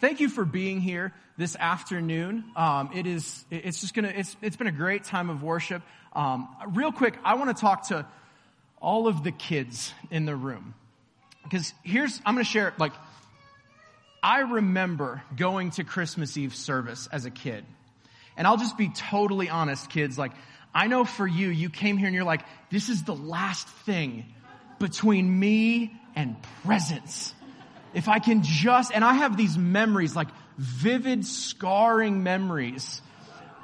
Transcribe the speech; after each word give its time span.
thank 0.00 0.20
you 0.20 0.28
for 0.28 0.44
being 0.44 0.80
here 0.80 1.12
this 1.36 1.56
afternoon. 1.56 2.44
Um, 2.56 2.90
it 2.94 3.06
is, 3.06 3.44
it's 3.50 3.80
just 3.80 3.94
gonna, 3.94 4.12
it's, 4.14 4.36
it's 4.42 4.56
been 4.56 4.66
a 4.66 4.72
great 4.72 5.04
time 5.04 5.30
of 5.30 5.42
worship. 5.42 5.82
Um, 6.12 6.48
real 6.68 6.92
quick, 6.92 7.16
I 7.24 7.34
want 7.34 7.54
to 7.54 7.60
talk 7.60 7.88
to 7.88 8.06
all 8.80 9.06
of 9.06 9.22
the 9.22 9.30
kids 9.30 9.92
in 10.10 10.24
the 10.24 10.34
room. 10.34 10.74
Because 11.44 11.72
here's, 11.82 12.20
I'm 12.24 12.36
to 12.36 12.44
share, 12.44 12.72
like, 12.78 12.92
I 14.22 14.40
remember 14.40 15.22
going 15.36 15.70
to 15.72 15.84
Christmas 15.84 16.36
Eve 16.36 16.54
service 16.54 17.08
as 17.10 17.24
a 17.24 17.30
kid. 17.30 17.64
And 18.36 18.46
I'll 18.46 18.56
just 18.56 18.76
be 18.76 18.88
totally 18.88 19.48
honest, 19.48 19.90
kids. 19.90 20.18
Like, 20.18 20.32
I 20.74 20.86
know 20.86 21.04
for 21.04 21.26
you, 21.26 21.48
you 21.48 21.70
came 21.70 21.96
here 21.96 22.06
and 22.06 22.14
you're 22.14 22.24
like, 22.24 22.42
this 22.70 22.88
is 22.88 23.04
the 23.04 23.14
last 23.14 23.66
thing 23.68 24.26
between 24.78 25.38
me 25.38 25.92
and 26.14 26.36
presents. 26.64 27.34
If 27.92 28.08
I 28.08 28.18
can 28.18 28.42
just, 28.42 28.92
and 28.92 29.04
I 29.04 29.14
have 29.14 29.36
these 29.36 29.58
memories, 29.58 30.14
like 30.14 30.28
vivid, 30.58 31.24
scarring 31.26 32.22
memories 32.22 33.02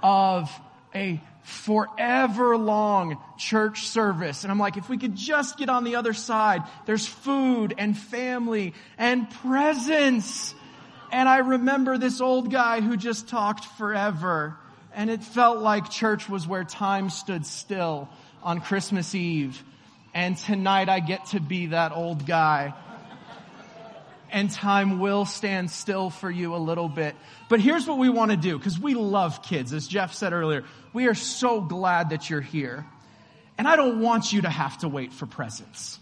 of 0.03 0.51
a 0.95 1.21
forever 1.43 2.57
long 2.57 3.19
church 3.39 3.87
service. 3.87 4.43
And 4.43 4.51
I'm 4.51 4.59
like, 4.59 4.77
if 4.77 4.89
we 4.89 4.99
could 4.99 5.15
just 5.15 5.57
get 5.59 5.69
on 5.69 5.85
the 5.85 5.97
other 5.97 6.13
side, 6.13 6.63
there's 6.87 7.07
food 7.07 7.75
and 7.79 7.97
family 7.97 8.75
and 8.99 9.31
presents. 9.31 10.55
And 11.13 11.29
I 11.29 11.39
remember 11.39 11.99
this 11.99 12.21
old 12.21 12.51
guy 12.51 12.81
who 12.81 12.97
just 12.97 13.29
talked 13.29 13.65
forever. 13.65 14.57
And 14.93 15.09
it 15.09 15.23
felt 15.23 15.61
like 15.61 15.91
church 15.91 16.29
was 16.29 16.49
where 16.49 16.65
time 16.65 17.11
stood 17.11 17.47
still 17.47 18.09
on 18.43 18.61
Christmas 18.61 19.15
Eve. 19.15 19.63
And 20.15 20.37
tonight 20.37 20.89
I 20.89 20.99
get 20.99 21.27
to 21.27 21.41
be 21.41 21.67
that 21.67 21.93
old 21.93 22.27
guy 22.27 22.75
and 24.31 24.51
time 24.51 24.99
will 24.99 25.25
stand 25.25 25.71
still 25.71 26.11
for 26.11 26.31
you 26.31 26.55
a 26.55 26.59
little 26.59 26.89
bit. 26.89 27.15
But 27.49 27.61
here's 27.61 27.87
what 27.87 27.99
we 27.99 28.09
want 28.09 28.31
to 28.31 28.37
do, 28.37 28.59
because 28.59 28.79
we 28.79 28.95
love 28.95 29.43
kids, 29.43 29.73
as 29.73 29.87
Jeff 29.87 30.15
said 30.15 30.33
earlier. 30.33 30.65
We 30.93 31.07
are 31.09 31.15
so 31.15 31.61
glad 31.61 32.11
that 32.11 32.29
you're 32.31 32.41
here. 32.41 32.87
And 33.59 33.67
I 33.67 33.77
don't 33.77 34.01
want 34.01 34.33
you 34.33 34.43
to 34.43 34.51
have 34.51 34.79
to 34.79 34.89
wait 34.89 35.13
for 35.13 35.27
presents. 35.27 35.99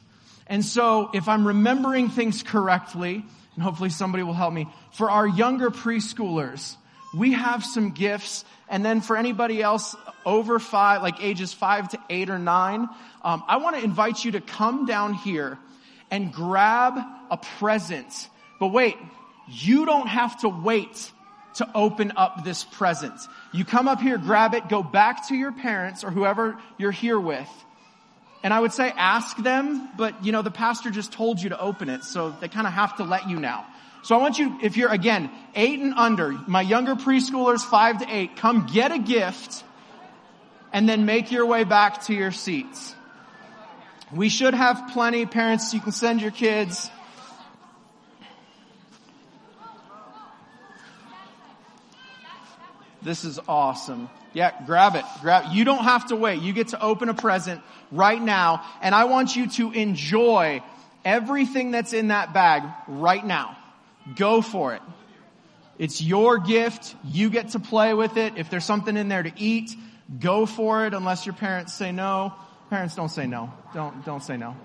And 0.47 0.65
so 0.65 1.11
if 1.15 1.29
I'm 1.29 1.47
remembering 1.47 2.09
things 2.09 2.43
correctly, 2.43 3.25
and 3.55 3.63
hopefully 3.63 3.91
somebody 3.91 4.23
will 4.23 4.35
help 4.35 4.53
me, 4.53 4.69
for 4.93 5.11
our 5.11 5.27
younger 5.27 5.71
preschoolers, 5.71 6.77
we 7.17 7.33
have 7.33 7.65
some 7.65 7.93
gifts. 7.93 8.45
And 8.69 8.85
then 8.85 9.01
for 9.01 9.17
anybody 9.17 9.63
else 9.63 9.95
over 10.27 10.59
five, 10.59 11.03
like 11.03 11.23
ages 11.23 11.53
five 11.53 11.89
to 11.91 11.99
eight 12.11 12.29
or 12.29 12.39
nine, 12.39 12.89
um, 13.23 13.45
I 13.47 13.59
want 13.59 13.77
to 13.77 13.85
invite 13.85 14.25
you 14.25 14.33
to 14.33 14.41
come 14.41 14.87
down 14.87 15.15
here 15.15 15.59
and 16.15 16.33
grab 16.33 16.97
a 17.29 17.37
present. 17.59 18.29
But 18.61 18.69
wait, 18.69 18.97
you 19.49 19.85
don't 19.85 20.07
have 20.07 20.41
to 20.43 20.49
wait 20.49 21.11
to 21.55 21.69
open 21.75 22.13
up 22.17 22.45
this 22.45 22.63
present. 22.63 23.15
You 23.53 23.65
come 23.65 23.89
up 23.89 24.01
here, 24.01 24.17
grab 24.17 24.55
it, 24.55 24.69
go 24.69 24.81
back 24.85 25.27
to 25.29 25.35
your 25.35 25.51
parents 25.51 26.05
or 26.05 26.13
whoever 26.13 26.57
you're 26.79 26.93
here 26.93 27.19
with. 27.19 27.49
And 28.45 28.55
I 28.55 28.61
would 28.61 28.73
say 28.73 28.93
ask 28.97 29.37
them, 29.39 29.89
but 29.97 30.25
you 30.25 30.31
know, 30.31 30.43
the 30.43 30.53
pastor 30.53 30.91
just 30.91 31.11
told 31.11 31.43
you 31.43 31.49
to 31.49 31.59
open 31.61 31.89
it, 31.89 32.05
so 32.05 32.31
they 32.31 32.47
kind 32.47 32.69
of 32.69 32.73
have 32.73 32.99
to 32.99 33.05
let 33.05 33.29
you 33.29 33.41
now. 33.41 33.67
So 34.05 34.15
I 34.15 34.19
want 34.21 34.39
you, 34.39 34.57
if 34.63 34.77
you're 34.77 34.93
again, 34.93 35.31
eight 35.57 35.81
and 35.81 35.95
under, 35.95 36.31
my 36.47 36.61
younger 36.61 36.95
preschoolers, 36.95 37.63
five 37.63 37.99
to 38.03 38.07
eight, 38.09 38.37
come 38.37 38.69
get 38.73 38.93
a 38.93 39.01
gift 39.01 39.65
and 40.73 40.89
then 40.89 41.07
make 41.07 41.33
your 41.33 41.47
way 41.47 41.65
back 41.65 42.05
to 42.05 42.15
your 42.15 42.31
seats. 42.31 42.95
We 44.15 44.29
should 44.29 44.55
have 44.55 44.91
plenty. 44.93 45.27
Parents, 45.27 45.75
you 45.75 45.81
can 45.81 45.91
send 45.91 46.21
your 46.23 46.31
kids. 46.31 46.89
This 53.03 53.25
is 53.25 53.41
awesome. 53.49 54.09
Yeah, 54.33 54.53
grab 54.67 54.95
it. 54.95 55.05
Grab 55.21 55.53
You 55.53 55.65
don't 55.65 55.83
have 55.83 56.09
to 56.09 56.17
wait. 56.17 56.43
You 56.43 56.53
get 56.53 56.69
to 56.69 56.81
open 56.81 57.09
a 57.09 57.15
present 57.15 57.61
right 57.91 58.21
now. 58.21 58.65
And 58.81 58.95
I 58.95 59.05
want 59.05 59.35
you 59.35 59.49
to 59.49 59.73
enjoy 59.73 60.63
everything 61.05 61.73
that's 61.73 61.93
in 61.93 62.09
that 62.09 62.33
bag 62.33 62.63
right 62.87 63.25
now. 63.25 63.57
Go 64.17 64.43
for 64.43 64.75
it. 64.75 64.83
It's 65.77 66.01
your 66.01 66.39
gift. 66.39 66.95
You 67.05 67.31
get 67.31 67.51
to 67.51 67.59
play 67.59 67.95
with 67.95 68.17
it. 68.17 68.35
If 68.37 68.49
there's 68.49 68.65
something 68.65 68.97
in 68.97 69.09
there 69.09 69.25
to 69.25 69.33
eat, 69.37 69.75
go 70.21 70.47
for 70.47 70.87
it 70.87 70.95
unless 70.95 71.27
your 71.27 71.35
parents 71.35 71.75
say 71.75 71.91
no. 71.91 72.33
Parents, 72.75 72.97
don't 72.97 73.09
say 73.09 73.29
no. 73.29 73.53
Don't, 73.73 74.05
don't 74.05 74.21
say 74.21 74.37
no. 74.37 74.57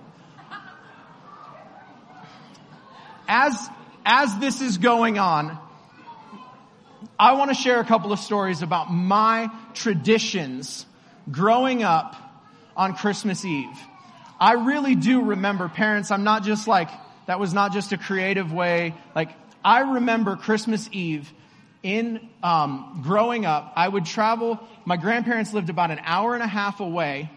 As, 3.28 3.70
as 4.04 4.36
this 4.40 4.62
is 4.62 4.80
going 4.80 5.20
on, 5.20 5.56
I 7.20 7.34
want 7.34 7.52
to 7.52 7.54
share 7.54 7.80
a 7.80 7.84
couple 7.84 8.12
of 8.12 8.18
stories 8.18 8.64
about 8.64 8.92
my 8.92 9.52
traditions 9.76 10.88
growing 11.30 11.84
up 11.84 12.16
on 12.76 12.96
Christmas 12.96 13.46
Eve. 13.46 13.78
I 14.40 14.54
really 14.54 14.96
do 14.96 15.22
remember 15.22 15.70
parents, 15.70 16.10
I'm 16.10 16.24
not 16.24 16.44
just 16.44 16.68
like, 16.68 16.90
that 17.28 17.40
was 17.40 17.54
not 17.54 17.74
just 17.74 17.92
a 17.92 17.98
creative 18.00 18.52
way. 18.52 18.96
Like, 19.14 19.30
I 19.64 19.82
remember 19.82 20.36
Christmas 20.36 20.90
Eve 20.92 21.32
in 21.84 22.28
um, 22.42 23.02
growing 23.04 23.46
up. 23.46 23.72
I 23.76 23.88
would 23.88 24.06
travel. 24.06 24.60
My 24.84 24.98
grandparents 24.98 25.54
lived 25.54 25.70
about 25.70 25.92
an 25.92 26.00
hour 26.04 26.34
and 26.34 26.42
a 26.42 26.48
half 26.48 26.80
away, 26.80 27.30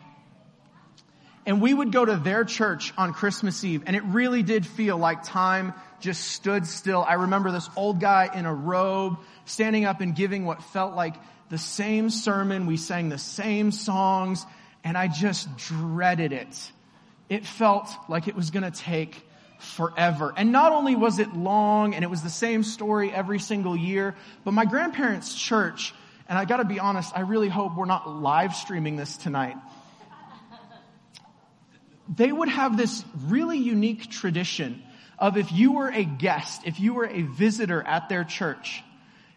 and 1.44 1.60
we 1.60 1.75
would 1.75 1.92
go 1.92 2.04
to 2.04 2.16
their 2.16 2.44
church 2.44 2.92
on 2.97 3.12
Christmas 3.12 3.64
Eve, 3.64 3.82
and 3.86 3.97
it 3.97 4.04
really 4.04 4.42
did 4.42 4.64
feel 4.64 4.97
like 4.97 5.25
time 5.25 5.75
just 6.00 6.25
stood 6.28 6.66
still. 6.66 7.03
I 7.03 7.14
remember 7.14 7.50
this 7.50 7.69
old 7.76 8.00
guy 8.00 8.30
in 8.34 8.47
a 8.47 8.54
robe 8.54 9.19
standing 9.44 9.84
up 9.84 10.00
and 10.00 10.14
giving 10.14 10.44
what 10.44 10.62
felt 10.62 10.94
like 10.94 11.14
the 11.50 11.58
same 11.58 12.10
sermon. 12.10 12.66
We 12.66 12.76
sang 12.76 13.08
the 13.08 13.19
same 13.19 13.72
songs, 13.72 14.47
and 14.84 14.97
I 14.97 15.08
just 15.08 15.54
dreaded 15.56 16.32
it. 16.32 16.72
It 17.28 17.44
felt 17.44 17.88
like 18.09 18.28
it 18.28 18.36
was 18.36 18.50
going 18.50 18.70
to 18.70 18.70
take 18.70 19.20
forever. 19.59 20.32
And 20.36 20.53
not 20.53 20.72
only 20.72 20.97
was 20.97 21.19
it 21.19 21.34
long 21.34 21.94
and 21.94 22.04
it 22.04 22.09
was 22.09 22.22
the 22.22 22.30
same 22.30 22.62
story 22.64 23.12
every 23.12 23.38
single 23.38 23.76
year, 23.76 24.14
but 24.44 24.53
my 24.53 24.64
grandparents' 24.64 25.34
church, 25.34 25.94
and 26.28 26.36
I 26.36 26.44
gotta 26.44 26.64
be 26.64 26.80
honest, 26.80 27.12
I 27.16 27.20
really 27.20 27.48
hope 27.48 27.76
we're 27.76 27.84
not 27.84 28.09
live 28.09 28.56
streaming 28.56 28.97
this 28.97 29.16
tonight 29.16 29.56
they 32.09 32.31
would 32.33 32.49
have 32.49 32.77
this 32.77 33.05
really 33.27 33.59
unique 33.59 34.11
tradition 34.11 34.83
of 35.19 35.37
if 35.37 35.53
you 35.53 35.73
were 35.73 35.89
a 35.89 36.05
guest, 36.05 36.63
if 36.67 36.81
you 36.81 36.95
were 36.95 37.07
a 37.07 37.23
visitor 37.23 37.83
at 37.83 38.09
their 38.09 38.25
church, 38.25 38.83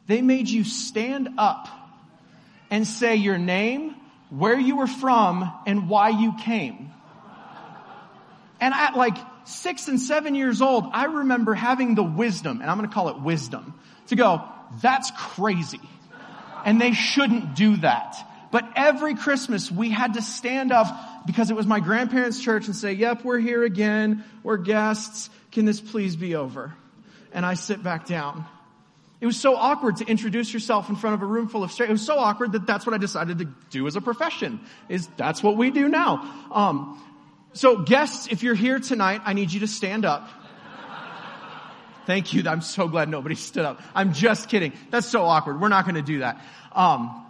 they 0.07 0.21
made 0.21 0.49
you 0.49 0.63
stand 0.63 1.29
up 1.37 1.67
and 2.71 2.87
say 2.87 3.15
your 3.15 3.37
name, 3.37 3.95
where 4.29 4.59
you 4.59 4.77
were 4.77 4.87
from, 4.87 5.51
and 5.67 5.87
why 5.87 6.09
you 6.09 6.33
came. 6.41 6.91
And 8.59 8.73
at 8.73 8.95
like 8.95 9.17
six 9.43 9.87
and 9.87 9.99
seven 9.99 10.33
years 10.33 10.61
old, 10.61 10.85
I 10.91 11.05
remember 11.05 11.53
having 11.53 11.93
the 11.93 12.03
wisdom, 12.03 12.61
and 12.61 12.69
I'm 12.69 12.81
to 12.81 12.87
call 12.87 13.09
it 13.09 13.19
wisdom, 13.19 13.75
to 14.07 14.15
go, 14.15 14.43
that's 14.81 15.11
crazy. 15.11 15.81
And 16.65 16.81
they 16.81 16.93
shouldn't 16.93 17.55
do 17.55 17.77
that. 17.77 18.15
But 18.51 18.67
every 18.75 19.15
Christmas 19.15 19.71
we 19.71 19.91
had 19.91 20.15
to 20.15 20.21
stand 20.21 20.71
up 20.71 20.87
because 21.25 21.49
it 21.49 21.55
was 21.55 21.65
my 21.65 21.79
grandparents' 21.79 22.39
church 22.39 22.67
and 22.67 22.75
say, 22.75 22.93
yep, 22.93 23.23
we're 23.23 23.39
here 23.39 23.63
again. 23.63 24.23
We're 24.43 24.57
guests. 24.57 25.29
Can 25.51 25.65
this 25.65 25.81
please 25.81 26.15
be 26.15 26.35
over? 26.35 26.73
And 27.33 27.45
I 27.45 27.55
sit 27.55 27.83
back 27.83 28.05
down. 28.05 28.45
It 29.21 29.25
was 29.25 29.37
so 29.37 29.55
awkward 29.55 29.97
to 29.97 30.05
introduce 30.05 30.53
yourself 30.53 30.89
in 30.89 30.95
front 30.95 31.15
of 31.15 31.21
a 31.21 31.25
room 31.25 31.47
full 31.47 31.63
of 31.63 31.71
strangers. 31.71 31.89
It 31.89 31.93
was 31.93 32.05
so 32.05 32.19
awkward 32.19 32.51
that 32.51 32.67
that's 32.67 32.85
what 32.85 32.93
I 32.93 32.97
decided 32.97 33.39
to 33.39 33.45
do 33.69 33.87
as 33.87 33.95
a 33.95 34.01
profession. 34.01 34.59
Is 34.89 35.07
that's 35.17 35.41
what 35.41 35.57
we 35.57 35.71
do 35.71 35.89
now. 35.89 36.47
Um, 36.51 37.01
so 37.53 37.77
guests, 37.77 38.27
if 38.29 38.43
you're 38.43 38.55
here 38.55 38.79
tonight, 38.79 39.21
I 39.25 39.33
need 39.33 39.51
you 39.51 39.61
to 39.61 39.67
stand 39.67 40.05
up. 40.05 40.29
Thank 42.05 42.33
you. 42.33 42.43
I'm 42.47 42.61
so 42.61 42.87
glad 42.87 43.09
nobody 43.09 43.35
stood 43.35 43.65
up. 43.65 43.81
I'm 43.95 44.13
just 44.13 44.49
kidding. 44.49 44.73
That's 44.91 45.07
so 45.07 45.23
awkward. 45.23 45.59
We're 45.59 45.69
not 45.69 45.85
going 45.85 45.95
to 45.95 46.01
do 46.01 46.19
that. 46.19 46.39
Um, 46.71 47.24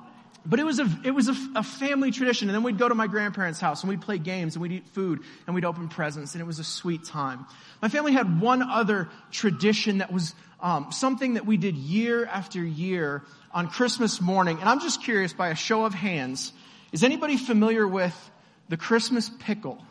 but 0.45 0.59
it 0.59 0.63
was 0.63 0.79
a, 0.79 0.87
it 1.03 1.11
was 1.11 1.27
a, 1.27 1.35
a, 1.55 1.63
family 1.63 2.11
tradition. 2.11 2.47
And 2.49 2.55
then 2.55 2.63
we'd 2.63 2.77
go 2.77 2.87
to 2.87 2.95
my 2.95 3.07
grandparents' 3.07 3.59
house 3.59 3.81
and 3.81 3.89
we'd 3.89 4.01
play 4.01 4.17
games 4.17 4.55
and 4.55 4.61
we'd 4.61 4.71
eat 4.71 4.87
food 4.89 5.21
and 5.47 5.55
we'd 5.55 5.65
open 5.65 5.87
presents 5.87 6.33
and 6.33 6.41
it 6.41 6.45
was 6.45 6.59
a 6.59 6.63
sweet 6.63 7.03
time. 7.03 7.45
My 7.81 7.89
family 7.89 8.13
had 8.13 8.39
one 8.39 8.61
other 8.61 9.09
tradition 9.31 9.99
that 9.99 10.11
was 10.11 10.35
um, 10.59 10.91
something 10.91 11.33
that 11.33 11.45
we 11.45 11.57
did 11.57 11.75
year 11.75 12.25
after 12.25 12.63
year 12.63 13.23
on 13.51 13.69
Christmas 13.69 14.21
morning. 14.21 14.59
And 14.59 14.69
I'm 14.69 14.79
just 14.79 15.03
curious 15.03 15.33
by 15.33 15.49
a 15.49 15.55
show 15.55 15.85
of 15.85 15.93
hands, 15.93 16.53
is 16.91 17.03
anybody 17.03 17.37
familiar 17.37 17.87
with 17.87 18.15
the 18.69 18.77
Christmas 18.77 19.29
pickle? 19.39 19.83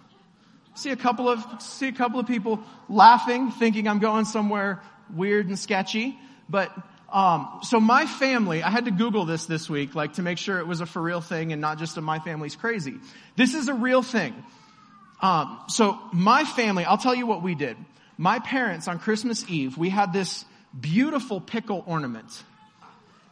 See 0.77 0.91
a 0.91 0.97
couple 0.97 1.29
of, 1.29 1.45
see 1.63 1.89
a 1.89 1.93
couple 1.93 2.19
of 2.21 2.27
people 2.27 2.61
laughing, 2.89 3.51
thinking 3.53 3.89
I'm 3.89 4.01
going 4.01 4.25
somewhere 4.25 4.83
weird 5.13 5.49
and 5.49 5.59
sketchy. 5.59 6.19
But 6.49 6.73
um, 7.13 7.61
so 7.63 7.81
my 7.81 8.07
family, 8.07 8.63
I 8.63 8.71
had 8.71 8.87
to 8.87 8.91
Google 8.91 9.25
this 9.25 9.47
this 9.47 9.71
week, 9.71 9.95
like 9.95 10.15
to 10.15 10.23
make 10.23 10.39
sure 10.39 10.59
it 10.59 10.67
was 10.67 10.81
a 10.81 10.87
for 10.87 11.01
real 11.01 11.21
thing 11.21 11.53
and 11.53 11.61
not 11.61 11.79
just 11.79 11.97
a 11.97 12.01
my 12.01 12.19
family's 12.19 12.57
crazy. 12.57 12.95
This 13.37 13.55
is 13.55 13.69
a 13.69 13.75
real 13.75 14.03
thing. 14.03 14.35
Um, 15.21 15.61
so 15.69 15.99
my 16.13 16.45
family, 16.45 16.85
I'll 16.85 16.99
tell 16.99 17.15
you 17.15 17.27
what 17.27 17.43
we 17.43 17.55
did. 17.55 17.77
My 18.19 18.39
parents 18.39 18.89
on 18.89 18.99
Christmas 18.99 19.49
Eve, 19.49 19.79
we 19.79 19.91
had 19.91 20.13
this 20.13 20.45
beautiful 20.79 21.41
pickle 21.41 21.85
ornament 21.87 22.43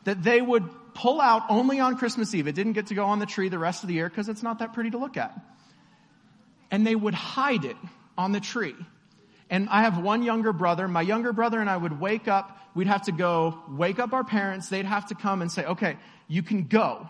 that 0.04 0.22
they 0.22 0.40
would 0.40 0.68
pull 0.94 1.20
out 1.20 1.42
only 1.48 1.80
on 1.80 1.96
Christmas 1.96 2.34
Eve. 2.34 2.46
It 2.48 2.54
didn't 2.54 2.72
get 2.72 2.88
to 2.88 2.94
go 2.94 3.06
on 3.06 3.18
the 3.18 3.26
tree 3.26 3.48
the 3.48 3.58
rest 3.58 3.82
of 3.82 3.88
the 3.88 3.94
year 3.94 4.08
because 4.08 4.28
it's 4.28 4.42
not 4.42 4.58
that 4.58 4.74
pretty 4.74 4.90
to 4.90 4.98
look 4.98 5.16
at. 5.16 5.38
And 6.70 6.86
they 6.86 6.94
would 6.94 7.14
hide 7.14 7.64
it 7.64 7.76
on 8.16 8.32
the 8.32 8.40
tree. 8.40 8.74
And 9.50 9.68
I 9.68 9.82
have 9.82 9.98
one 9.98 10.22
younger 10.22 10.52
brother. 10.52 10.88
My 10.88 11.02
younger 11.02 11.32
brother 11.32 11.60
and 11.60 11.68
I 11.68 11.76
would 11.76 12.00
wake 12.00 12.28
up. 12.28 12.58
We'd 12.74 12.86
have 12.86 13.02
to 13.02 13.12
go 13.12 13.58
wake 13.68 13.98
up 13.98 14.12
our 14.12 14.24
parents. 14.24 14.68
They'd 14.68 14.86
have 14.86 15.06
to 15.08 15.14
come 15.14 15.42
and 15.42 15.52
say, 15.52 15.64
okay, 15.64 15.96
you 16.28 16.42
can 16.42 16.64
go. 16.64 17.06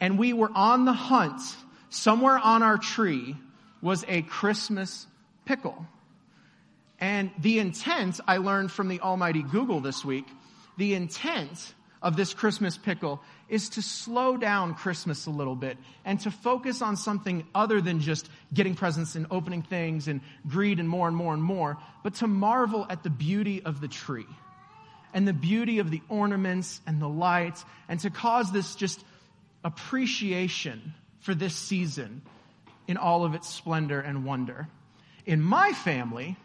And 0.00 0.18
we 0.18 0.32
were 0.32 0.50
on 0.54 0.84
the 0.84 0.92
hunt. 0.92 1.40
Somewhere 1.88 2.38
on 2.38 2.62
our 2.62 2.78
tree 2.78 3.36
was 3.82 4.04
a 4.08 4.22
Christmas 4.22 5.06
pickle. 5.44 5.86
And 6.98 7.30
the 7.38 7.58
intent 7.58 8.20
I 8.28 8.36
learned 8.36 8.70
from 8.70 8.88
the 8.88 9.00
almighty 9.00 9.42
Google 9.42 9.80
this 9.80 10.04
week, 10.04 10.26
the 10.76 10.94
intent 10.94 11.74
of 12.02 12.16
this 12.16 12.32
Christmas 12.34 12.76
pickle 12.76 13.20
is 13.48 13.70
to 13.70 13.82
slow 13.82 14.36
down 14.36 14.74
Christmas 14.74 15.26
a 15.26 15.30
little 15.30 15.56
bit 15.56 15.76
and 16.04 16.20
to 16.20 16.30
focus 16.30 16.82
on 16.82 16.96
something 16.96 17.46
other 17.54 17.80
than 17.80 18.00
just 18.00 18.28
getting 18.54 18.74
presents 18.74 19.16
and 19.16 19.26
opening 19.30 19.62
things 19.62 20.08
and 20.08 20.20
greed 20.48 20.78
and 20.78 20.88
more 20.88 21.08
and 21.08 21.16
more 21.16 21.34
and 21.34 21.42
more, 21.42 21.78
but 22.02 22.14
to 22.14 22.26
marvel 22.26 22.86
at 22.88 23.02
the 23.02 23.10
beauty 23.10 23.62
of 23.62 23.80
the 23.80 23.88
tree 23.88 24.26
and 25.12 25.26
the 25.26 25.32
beauty 25.32 25.78
of 25.78 25.90
the 25.90 26.02
ornaments 26.08 26.80
and 26.86 27.00
the 27.00 27.08
lights 27.08 27.64
and 27.88 28.00
to 28.00 28.10
cause 28.10 28.52
this 28.52 28.74
just 28.74 29.02
appreciation 29.64 30.94
for 31.20 31.34
this 31.34 31.54
season 31.54 32.22
in 32.88 32.96
all 32.96 33.24
of 33.24 33.34
its 33.34 33.48
splendor 33.48 34.00
and 34.00 34.24
wonder. 34.24 34.68
In 35.26 35.40
my 35.40 35.72
family, 35.72 36.36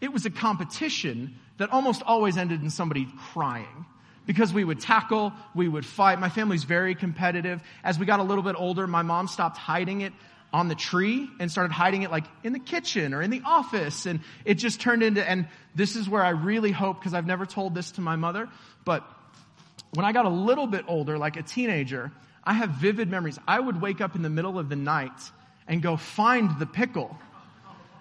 it 0.00 0.12
was 0.12 0.26
a 0.26 0.30
competition 0.30 1.34
that 1.58 1.70
almost 1.70 2.02
always 2.02 2.36
ended 2.36 2.62
in 2.62 2.70
somebody 2.70 3.08
crying 3.32 3.86
because 4.26 4.52
we 4.52 4.64
would 4.64 4.80
tackle, 4.80 5.32
we 5.54 5.68
would 5.68 5.84
fight. 5.84 6.20
My 6.20 6.28
family's 6.28 6.64
very 6.64 6.94
competitive. 6.94 7.62
As 7.82 7.98
we 7.98 8.06
got 8.06 8.20
a 8.20 8.22
little 8.22 8.44
bit 8.44 8.54
older, 8.56 8.86
my 8.86 9.02
mom 9.02 9.26
stopped 9.26 9.56
hiding 9.56 10.02
it 10.02 10.12
on 10.52 10.68
the 10.68 10.74
tree 10.74 11.28
and 11.38 11.50
started 11.50 11.72
hiding 11.72 12.02
it 12.02 12.10
like 12.10 12.24
in 12.42 12.52
the 12.52 12.58
kitchen 12.58 13.14
or 13.14 13.22
in 13.22 13.30
the 13.30 13.42
office. 13.44 14.06
And 14.06 14.20
it 14.44 14.54
just 14.54 14.80
turned 14.80 15.02
into, 15.02 15.28
and 15.28 15.46
this 15.74 15.96
is 15.96 16.08
where 16.08 16.22
I 16.22 16.30
really 16.30 16.72
hope, 16.72 16.98
because 16.98 17.14
I've 17.14 17.26
never 17.26 17.46
told 17.46 17.74
this 17.74 17.92
to 17.92 18.00
my 18.00 18.16
mother, 18.16 18.48
but 18.84 19.04
when 19.94 20.04
I 20.04 20.12
got 20.12 20.26
a 20.26 20.30
little 20.30 20.66
bit 20.66 20.84
older, 20.88 21.18
like 21.18 21.36
a 21.36 21.42
teenager, 21.42 22.12
I 22.44 22.54
have 22.54 22.70
vivid 22.70 23.10
memories. 23.10 23.38
I 23.46 23.58
would 23.60 23.80
wake 23.80 24.00
up 24.00 24.14
in 24.14 24.22
the 24.22 24.30
middle 24.30 24.58
of 24.58 24.68
the 24.68 24.76
night 24.76 25.12
and 25.68 25.82
go 25.82 25.96
find 25.96 26.58
the 26.58 26.66
pickle 26.66 27.16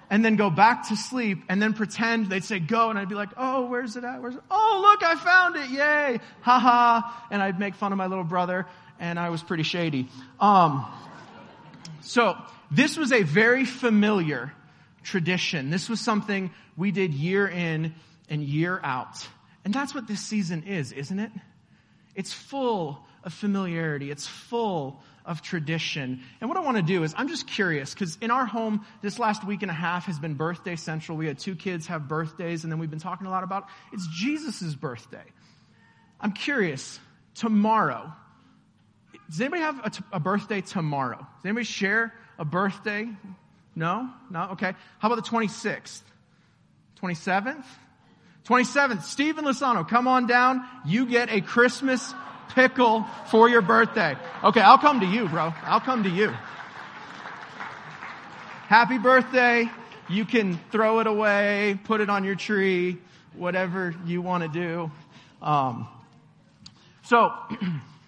and 0.09 0.25
then 0.25 0.35
go 0.35 0.49
back 0.49 0.87
to 0.89 0.95
sleep 0.95 1.43
and 1.49 1.61
then 1.61 1.73
pretend 1.73 2.29
they'd 2.29 2.43
say 2.43 2.59
go 2.59 2.89
and 2.89 2.97
I'd 2.97 3.09
be 3.09 3.15
like, 3.15 3.29
oh, 3.37 3.67
where's 3.67 3.95
it 3.95 4.03
at? 4.03 4.21
Where's 4.21 4.35
it? 4.35 4.41
Oh, 4.49 4.79
look, 4.81 5.03
I 5.03 5.15
found 5.15 5.55
it. 5.55 5.69
Yay. 5.69 6.19
Ha 6.41 6.59
ha. 6.59 7.27
And 7.29 7.41
I'd 7.41 7.59
make 7.59 7.75
fun 7.75 7.91
of 7.91 7.97
my 7.97 8.07
little 8.07 8.23
brother 8.23 8.65
and 8.99 9.19
I 9.19 9.29
was 9.29 9.43
pretty 9.43 9.63
shady. 9.63 10.09
Um, 10.39 10.85
so 12.09 12.35
this 12.71 12.97
was 12.97 13.11
a 13.11 13.21
very 13.21 13.65
familiar 13.65 14.51
tradition. 15.03 15.69
This 15.69 15.87
was 15.87 16.01
something 16.01 16.49
we 16.75 16.89
did 16.89 17.13
year 17.13 17.47
in 17.47 17.93
and 18.31 18.43
year 18.43 18.79
out. 18.83 19.27
And 19.63 19.71
that's 19.71 19.93
what 19.93 20.07
this 20.07 20.19
season 20.19 20.63
is, 20.63 20.91
isn't 20.91 21.19
it? 21.19 21.31
It's 22.15 22.33
full 22.33 23.05
of 23.23 23.31
familiarity. 23.31 24.09
It's 24.09 24.25
full 24.25 25.03
of 25.23 25.43
tradition. 25.43 26.21
And 26.41 26.49
what 26.49 26.57
I 26.57 26.61
want 26.61 26.77
to 26.77 26.83
do 26.83 27.03
is, 27.03 27.13
I'm 27.15 27.27
just 27.27 27.45
curious, 27.45 27.93
because 27.93 28.17
in 28.21 28.31
our 28.31 28.47
home, 28.47 28.83
this 29.03 29.19
last 29.19 29.45
week 29.45 29.61
and 29.61 29.69
a 29.69 29.75
half 29.75 30.05
has 30.05 30.17
been 30.17 30.33
birthday 30.33 30.77
central. 30.77 31.15
We 31.15 31.27
had 31.27 31.37
two 31.37 31.55
kids 31.55 31.85
have 31.87 32.07
birthdays, 32.07 32.63
and 32.63 32.71
then 32.71 32.79
we've 32.79 32.89
been 32.89 32.97
talking 32.97 33.27
a 33.27 33.29
lot 33.29 33.43
about 33.43 33.67
it's 33.93 34.07
Jesus' 34.07 34.73
birthday. 34.73 35.25
I'm 36.19 36.31
curious, 36.31 36.99
tomorrow, 37.35 38.11
does 39.29 39.41
anybody 39.41 39.61
have 39.61 39.85
a, 39.85 39.89
t- 39.89 40.03
a 40.11 40.19
birthday 40.19 40.61
tomorrow? 40.61 41.17
Does 41.17 41.45
anybody 41.45 41.65
share 41.65 42.13
a 42.37 42.45
birthday? 42.45 43.07
No? 43.75 44.09
No? 44.29 44.49
Okay. 44.51 44.73
How 44.97 45.11
about 45.11 45.23
the 45.23 45.29
26th? 45.29 46.01
27th? 47.01 47.65
27th. 48.45 49.03
Stephen 49.03 49.45
Lasano, 49.45 49.87
come 49.87 50.07
on 50.07 50.25
down. 50.25 50.65
You 50.85 51.05
get 51.05 51.29
a 51.29 51.41
Christmas 51.41 52.13
pickle 52.55 53.05
for 53.27 53.47
your 53.47 53.61
birthday. 53.61 54.15
Okay, 54.43 54.61
I'll 54.61 54.79
come 54.79 55.01
to 55.01 55.05
you, 55.05 55.27
bro. 55.27 55.53
I'll 55.63 55.79
come 55.79 56.03
to 56.03 56.09
you. 56.09 56.33
Happy 58.67 58.97
birthday. 58.97 59.69
You 60.09 60.25
can 60.25 60.59
throw 60.71 60.99
it 60.99 61.07
away, 61.07 61.79
put 61.83 62.01
it 62.01 62.09
on 62.09 62.23
your 62.23 62.35
tree, 62.35 62.97
whatever 63.35 63.93
you 64.05 64.21
want 64.21 64.43
to 64.43 64.49
do. 64.49 64.91
Um, 65.41 65.87
so, 67.03 67.31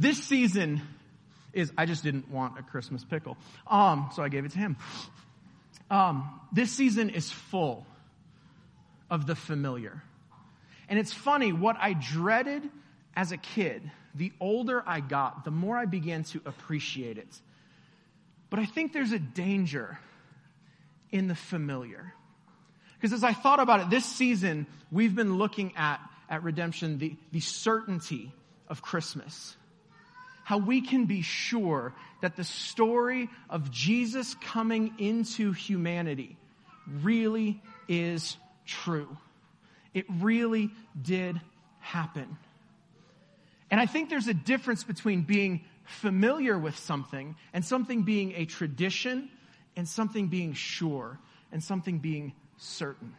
this 0.00 0.22
season 0.24 0.80
is, 1.52 1.70
I 1.76 1.84
just 1.84 2.02
didn't 2.02 2.30
want 2.30 2.58
a 2.58 2.62
Christmas 2.62 3.04
pickle. 3.04 3.36
Um, 3.66 4.10
so 4.14 4.22
I 4.22 4.30
gave 4.30 4.46
it 4.46 4.52
to 4.52 4.58
him. 4.58 4.76
Um, 5.90 6.40
this 6.52 6.72
season 6.72 7.10
is 7.10 7.30
full 7.30 7.86
of 9.10 9.26
the 9.26 9.34
familiar. 9.34 10.02
And 10.88 10.98
it's 10.98 11.12
funny, 11.12 11.52
what 11.52 11.76
I 11.78 11.92
dreaded 11.92 12.62
as 13.14 13.30
a 13.30 13.36
kid, 13.36 13.90
the 14.14 14.32
older 14.40 14.82
I 14.86 15.00
got, 15.00 15.44
the 15.44 15.50
more 15.50 15.76
I 15.76 15.84
began 15.84 16.24
to 16.24 16.40
appreciate 16.46 17.18
it. 17.18 17.28
But 18.48 18.58
I 18.58 18.64
think 18.64 18.92
there's 18.92 19.12
a 19.12 19.18
danger 19.18 19.98
in 21.10 21.28
the 21.28 21.34
familiar. 21.34 22.14
Because 22.94 23.12
as 23.12 23.22
I 23.22 23.34
thought 23.34 23.60
about 23.60 23.80
it, 23.80 23.90
this 23.90 24.06
season, 24.06 24.66
we've 24.90 25.14
been 25.14 25.36
looking 25.36 25.76
at, 25.76 26.00
at 26.28 26.42
redemption, 26.42 26.98
the, 26.98 27.16
the 27.32 27.40
certainty 27.40 28.32
of 28.66 28.80
Christmas. 28.80 29.56
How 30.50 30.58
we 30.58 30.80
can 30.80 31.04
be 31.04 31.22
sure 31.22 31.94
that 32.22 32.34
the 32.34 32.42
story 32.42 33.28
of 33.48 33.70
Jesus 33.70 34.34
coming 34.34 34.94
into 34.98 35.52
humanity 35.52 36.36
really 36.88 37.62
is 37.86 38.36
true. 38.66 39.16
It 39.94 40.06
really 40.08 40.70
did 41.00 41.40
happen. 41.78 42.36
And 43.70 43.80
I 43.80 43.86
think 43.86 44.10
there's 44.10 44.26
a 44.26 44.34
difference 44.34 44.82
between 44.82 45.22
being 45.22 45.60
familiar 45.84 46.58
with 46.58 46.76
something 46.76 47.36
and 47.52 47.64
something 47.64 48.02
being 48.02 48.32
a 48.34 48.44
tradition 48.44 49.30
and 49.76 49.88
something 49.88 50.26
being 50.26 50.54
sure 50.54 51.20
and 51.52 51.62
something 51.62 52.00
being 52.00 52.32
certain. 52.56 53.14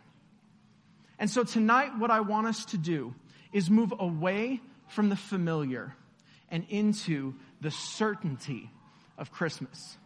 And 1.17 1.29
so 1.29 1.45
tonight, 1.45 1.97
what 1.97 2.11
I 2.11 2.19
want 2.19 2.47
us 2.47 2.65
to 2.65 2.77
do 2.77 3.15
is 3.53 3.69
move 3.69 3.93
away 3.97 4.59
from 4.89 5.07
the 5.07 5.15
familiar 5.15 5.95
and 6.51 6.65
into 6.69 7.33
the 7.61 7.71
certainty 7.71 8.69
of 9.17 9.31
Christmas. 9.31 9.97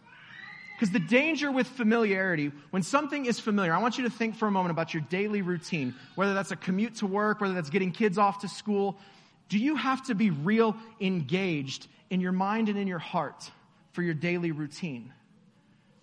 Because 0.76 0.92
the 0.92 1.00
danger 1.00 1.52
with 1.52 1.68
familiarity, 1.68 2.52
when 2.70 2.84
something 2.84 3.26
is 3.26 3.40
familiar, 3.40 3.74
I 3.74 3.78
want 3.80 3.98
you 3.98 4.04
to 4.04 4.10
think 4.10 4.36
for 4.36 4.48
a 4.48 4.52
moment 4.52 4.72
about 4.72 4.94
your 4.94 5.04
daily 5.10 5.42
routine, 5.42 5.96
whether 6.16 6.34
that's 6.34 6.52
a 6.52 6.58
commute 6.58 6.96
to 6.96 7.08
work, 7.08 7.40
whether 7.40 7.54
that's 7.54 7.70
getting 7.70 7.92
kids 7.92 8.18
off 8.18 8.42
to 8.42 8.50
school, 8.50 8.98
do 9.48 9.58
you 9.58 9.78
have 9.78 10.06
to 10.08 10.16
be 10.16 10.32
real 10.32 10.76
engaged 11.00 11.88
in 12.10 12.20
your 12.20 12.34
mind 12.34 12.68
and 12.68 12.78
in 12.78 12.88
your 12.88 13.00
heart 13.00 13.50
for 13.94 14.02
your 14.02 14.14
daily 14.14 14.52
routine? 14.52 15.14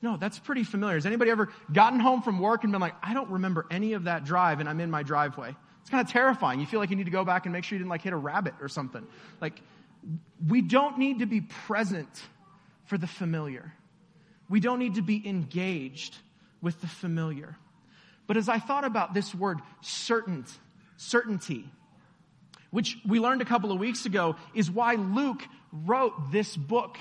No, 0.00 0.16
that's 0.16 0.38
pretty 0.38 0.64
familiar. 0.64 0.96
Has 0.96 1.06
anybody 1.06 1.30
ever 1.30 1.50
gotten 1.72 2.00
home 2.00 2.22
from 2.22 2.40
work 2.40 2.64
and 2.64 2.72
been 2.72 2.80
like, 2.80 2.94
I 3.02 3.12
don't 3.14 3.30
remember 3.30 3.66
any 3.70 3.92
of 3.92 4.04
that 4.04 4.24
drive 4.24 4.58
and 4.60 4.68
I'm 4.68 4.80
in 4.80 4.90
my 4.90 5.02
driveway? 5.02 5.54
It's 5.82 5.90
kind 5.90 6.04
of 6.04 6.10
terrifying. 6.10 6.60
You 6.60 6.66
feel 6.66 6.80
like 6.80 6.90
you 6.90 6.96
need 6.96 7.04
to 7.04 7.12
go 7.12 7.24
back 7.24 7.44
and 7.44 7.52
make 7.52 7.64
sure 7.64 7.76
you 7.76 7.80
didn't 7.80 7.90
like 7.90 8.02
hit 8.02 8.12
a 8.12 8.16
rabbit 8.16 8.54
or 8.60 8.68
something. 8.68 9.06
Like, 9.40 9.60
we 10.48 10.60
don't 10.60 10.98
need 10.98 11.20
to 11.20 11.26
be 11.26 11.40
present 11.40 12.08
for 12.86 12.98
the 12.98 13.06
familiar. 13.06 13.72
We 14.48 14.60
don't 14.60 14.78
need 14.78 14.96
to 14.96 15.02
be 15.02 15.26
engaged 15.26 16.16
with 16.60 16.80
the 16.80 16.86
familiar. 16.86 17.56
But 18.26 18.36
as 18.36 18.48
I 18.48 18.58
thought 18.58 18.84
about 18.84 19.14
this 19.14 19.34
word 19.34 19.60
certain, 19.80 20.44
certainty, 20.96 21.64
which 22.70 22.96
we 23.06 23.20
learned 23.20 23.42
a 23.42 23.44
couple 23.44 23.72
of 23.72 23.78
weeks 23.78 24.06
ago 24.06 24.36
is 24.54 24.70
why 24.70 24.94
Luke 24.94 25.42
wrote 25.72 26.32
this 26.32 26.56
book 26.56 26.96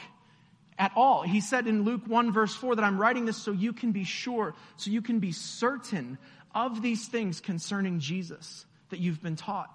at 0.78 0.92
all. 0.96 1.22
He 1.22 1.42
said 1.42 1.68
in 1.68 1.84
Luke 1.84 2.02
1 2.08 2.34
verse 2.34 2.54
4 2.54 2.76
that 2.76 2.84
I'm 2.84 3.00
writing 3.00 3.26
this 3.26 3.38
so 3.38 3.52
you 3.52 3.72
can 3.72 3.92
be 3.92 4.04
sure, 4.04 4.56
so 4.78 4.92
you 4.92 5.02
can 5.02 5.20
be 5.20 5.32
certain 5.32 6.18
of 6.54 6.82
these 6.82 7.08
things 7.08 7.40
concerning 7.40 8.00
Jesus 8.00 8.66
that 8.90 9.00
you've 9.00 9.22
been 9.22 9.36
taught. 9.36 9.70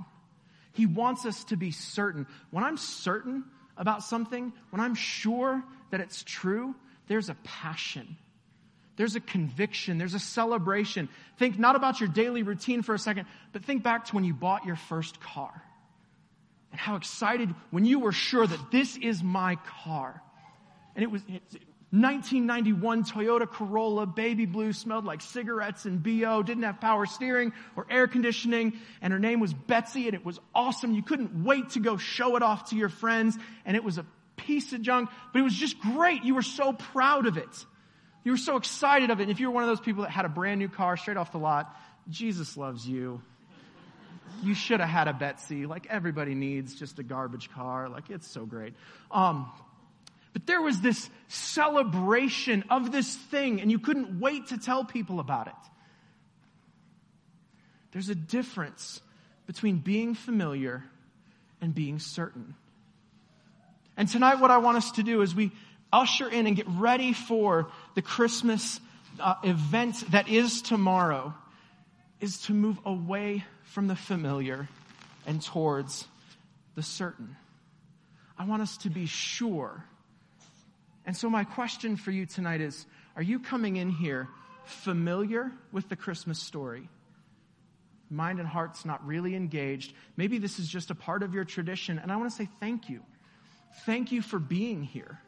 He 0.76 0.86
wants 0.86 1.24
us 1.24 1.44
to 1.44 1.56
be 1.56 1.70
certain. 1.70 2.26
When 2.50 2.62
I'm 2.62 2.76
certain 2.76 3.44
about 3.76 4.02
something, 4.02 4.52
when 4.70 4.80
I'm 4.80 4.94
sure 4.94 5.62
that 5.90 6.00
it's 6.00 6.22
true, 6.22 6.74
there's 7.08 7.28
a 7.28 7.36
passion. 7.44 8.16
There's 8.96 9.16
a 9.16 9.20
conviction. 9.20 9.98
There's 9.98 10.14
a 10.14 10.18
celebration. 10.18 11.08
Think 11.38 11.58
not 11.58 11.76
about 11.76 12.00
your 12.00 12.08
daily 12.08 12.42
routine 12.42 12.82
for 12.82 12.94
a 12.94 12.98
second, 12.98 13.26
but 13.52 13.64
think 13.64 13.82
back 13.82 14.06
to 14.06 14.14
when 14.14 14.24
you 14.24 14.34
bought 14.34 14.64
your 14.64 14.76
first 14.76 15.20
car 15.20 15.62
and 16.72 16.80
how 16.80 16.96
excited 16.96 17.54
when 17.70 17.84
you 17.84 17.98
were 17.98 18.12
sure 18.12 18.46
that 18.46 18.70
this 18.70 18.96
is 18.96 19.22
my 19.22 19.56
car. 19.84 20.22
And 20.94 21.02
it 21.02 21.10
was, 21.10 21.22
it, 21.28 21.42
1991 21.92 23.04
Toyota 23.04 23.48
Corolla, 23.48 24.06
baby 24.06 24.44
blue, 24.44 24.72
smelled 24.72 25.04
like 25.04 25.20
cigarettes 25.20 25.84
and 25.84 26.02
BO, 26.02 26.42
didn't 26.42 26.64
have 26.64 26.80
power 26.80 27.06
steering 27.06 27.52
or 27.76 27.86
air 27.88 28.08
conditioning, 28.08 28.72
and 29.00 29.12
her 29.12 29.18
name 29.20 29.38
was 29.38 29.54
Betsy, 29.54 30.06
and 30.06 30.14
it 30.14 30.24
was 30.24 30.40
awesome. 30.54 30.94
You 30.94 31.02
couldn't 31.02 31.44
wait 31.44 31.70
to 31.70 31.80
go 31.80 31.96
show 31.96 32.36
it 32.36 32.42
off 32.42 32.70
to 32.70 32.76
your 32.76 32.88
friends, 32.88 33.38
and 33.64 33.76
it 33.76 33.84
was 33.84 33.98
a 33.98 34.06
piece 34.36 34.72
of 34.72 34.82
junk, 34.82 35.10
but 35.32 35.38
it 35.38 35.42
was 35.42 35.54
just 35.54 35.78
great. 35.78 36.24
You 36.24 36.34
were 36.34 36.42
so 36.42 36.72
proud 36.72 37.26
of 37.26 37.36
it. 37.36 37.66
You 38.24 38.32
were 38.32 38.38
so 38.38 38.56
excited 38.56 39.10
of 39.10 39.20
it. 39.20 39.24
And 39.24 39.30
if 39.30 39.38
you 39.38 39.46
were 39.46 39.54
one 39.54 39.62
of 39.62 39.68
those 39.68 39.80
people 39.80 40.02
that 40.02 40.10
had 40.10 40.24
a 40.24 40.28
brand 40.28 40.58
new 40.58 40.68
car 40.68 40.96
straight 40.96 41.16
off 41.16 41.30
the 41.30 41.38
lot, 41.38 41.74
Jesus 42.08 42.56
loves 42.56 42.86
you. 42.86 43.22
You 44.42 44.54
should 44.54 44.80
have 44.80 44.88
had 44.88 45.08
a 45.08 45.12
Betsy. 45.12 45.66
Like 45.66 45.86
everybody 45.88 46.34
needs 46.34 46.74
just 46.74 46.98
a 46.98 47.02
garbage 47.02 47.50
car. 47.52 47.88
Like 47.88 48.10
it's 48.10 48.26
so 48.26 48.44
great. 48.44 48.74
Um, 49.10 49.50
but 50.36 50.46
there 50.46 50.60
was 50.60 50.82
this 50.82 51.08
celebration 51.28 52.62
of 52.68 52.92
this 52.92 53.16
thing, 53.16 53.62
and 53.62 53.70
you 53.70 53.78
couldn't 53.78 54.20
wait 54.20 54.48
to 54.48 54.58
tell 54.58 54.84
people 54.84 55.18
about 55.18 55.46
it. 55.46 55.54
There's 57.92 58.10
a 58.10 58.14
difference 58.14 59.00
between 59.46 59.78
being 59.78 60.14
familiar 60.14 60.84
and 61.62 61.74
being 61.74 62.00
certain. 62.00 62.54
And 63.96 64.10
tonight, 64.10 64.38
what 64.38 64.50
I 64.50 64.58
want 64.58 64.76
us 64.76 64.90
to 64.92 65.02
do 65.02 65.22
is 65.22 65.34
we 65.34 65.52
usher 65.90 66.28
in 66.28 66.46
and 66.46 66.54
get 66.54 66.68
ready 66.68 67.14
for 67.14 67.68
the 67.94 68.02
Christmas 68.02 68.78
uh, 69.18 69.36
event 69.42 70.04
that 70.10 70.28
is 70.28 70.60
tomorrow, 70.60 71.32
is 72.20 72.42
to 72.42 72.52
move 72.52 72.78
away 72.84 73.42
from 73.62 73.86
the 73.86 73.96
familiar 73.96 74.68
and 75.26 75.40
towards 75.40 76.06
the 76.74 76.82
certain. 76.82 77.36
I 78.36 78.44
want 78.44 78.60
us 78.60 78.76
to 78.82 78.90
be 78.90 79.06
sure 79.06 79.82
and 81.06 81.16
so, 81.16 81.30
my 81.30 81.44
question 81.44 81.96
for 81.96 82.10
you 82.10 82.26
tonight 82.26 82.60
is 82.60 82.84
Are 83.14 83.22
you 83.22 83.38
coming 83.38 83.76
in 83.76 83.90
here 83.90 84.28
familiar 84.64 85.52
with 85.70 85.88
the 85.88 85.96
Christmas 85.96 86.40
story? 86.40 86.88
Mind 88.10 88.40
and 88.40 88.48
heart's 88.48 88.84
not 88.84 89.06
really 89.06 89.34
engaged. 89.34 89.94
Maybe 90.16 90.38
this 90.38 90.58
is 90.58 90.68
just 90.68 90.90
a 90.90 90.94
part 90.94 91.22
of 91.22 91.32
your 91.32 91.44
tradition. 91.44 91.98
And 91.98 92.12
I 92.12 92.16
want 92.16 92.30
to 92.30 92.36
say 92.36 92.48
thank 92.60 92.88
you. 92.88 93.02
Thank 93.84 94.12
you 94.12 94.22
for 94.22 94.38
being 94.38 94.82
here. 94.82 95.20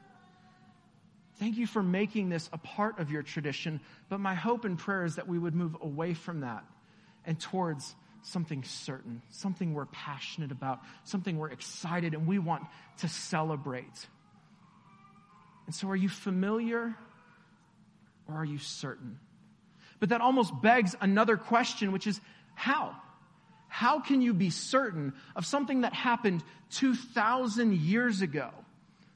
Thank 1.37 1.57
you 1.57 1.67
for 1.67 1.83
making 1.83 2.29
this 2.29 2.49
a 2.53 2.59
part 2.59 2.99
of 2.99 3.11
your 3.11 3.23
tradition. 3.23 3.81
But 4.09 4.19
my 4.19 4.35
hope 4.35 4.65
and 4.65 4.77
prayer 4.77 5.05
is 5.05 5.17
that 5.17 5.29
we 5.29 5.39
would 5.39 5.55
move 5.55 5.77
away 5.81 6.15
from 6.15 6.41
that 6.41 6.65
and 7.25 7.39
towards 7.39 7.95
something 8.23 8.65
certain, 8.65 9.23
something 9.31 9.75
we're 9.75 9.87
passionate 9.87 10.51
about, 10.51 10.81
something 11.05 11.39
we're 11.39 11.51
excited 11.51 12.15
and 12.15 12.27
we 12.27 12.39
want 12.39 12.65
to 12.99 13.09
celebrate. 13.09 14.07
And 15.69 15.75
so, 15.75 15.91
are 15.91 15.97
you 15.97 16.09
familiar 16.09 16.97
or 18.27 18.35
are 18.35 18.45
you 18.45 18.57
certain? 18.57 19.19
But 20.01 20.09
that 20.09 20.23
almost 20.23 20.63
begs 20.63 20.97
another 20.99 21.37
question, 21.37 21.93
which 21.93 22.07
is 22.07 22.23
how? 22.55 22.97
How 23.69 24.01
can 24.01 24.23
you 24.23 24.33
be 24.33 24.49
certain 24.49 25.13
of 25.37 25.45
something 25.45 25.83
that 25.83 25.93
happened 25.93 26.43
2,000 26.71 27.75
years 27.75 28.23
ago? 28.23 28.49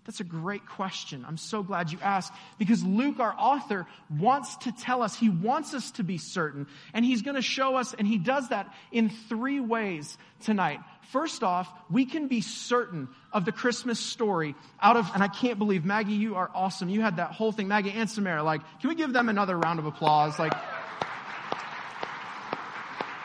That's 0.05 0.19
a 0.19 0.25
great 0.25 0.67
question. 0.67 1.25
I'm 1.27 1.37
so 1.37 1.63
glad 1.63 1.93
you 1.93 1.99
asked 2.03 2.33
because 2.59 2.83
Luke, 2.83 3.21
our 3.21 3.35
author, 3.39 3.87
wants 4.11 4.57
to 4.59 4.73
tell 4.73 5.01
us, 5.01 5.15
he 5.15 5.29
wants 5.29 5.75
us 5.75 5.93
to 5.93 6.03
be 6.03 6.19
certain. 6.19 6.67
And 6.93 7.05
he's 7.05 7.23
going 7.23 7.37
to 7.37 7.43
show 7.43 7.77
us, 7.77 7.95
and 7.95 8.07
he 8.07 8.19
does 8.19 8.49
that 8.49 8.75
in 8.91 9.11
three 9.11 9.61
ways 9.61 10.19
tonight. 10.43 10.81
First 11.13 11.45
off, 11.45 11.73
we 11.89 12.05
can 12.05 12.27
be 12.27 12.41
certain 12.41 13.09
of 13.33 13.45
the 13.45 13.53
Christmas 13.53 14.01
story 14.01 14.57
out 14.81 14.97
of, 14.97 15.09
and 15.15 15.23
I 15.23 15.29
can't 15.29 15.59
believe, 15.59 15.85
Maggie, 15.85 16.15
you 16.15 16.35
are 16.35 16.51
awesome. 16.53 16.89
You 16.89 17.01
had 17.01 17.17
that 17.17 17.31
whole 17.31 17.53
thing. 17.53 17.69
Maggie 17.69 17.93
and 17.93 18.11
Samara, 18.11 18.43
like, 18.43 18.63
can 18.81 18.89
we 18.89 18.97
give 18.97 19.13
them 19.13 19.29
another 19.29 19.57
round 19.57 19.79
of 19.79 19.87
applause? 19.87 20.37
Like, 20.37 20.53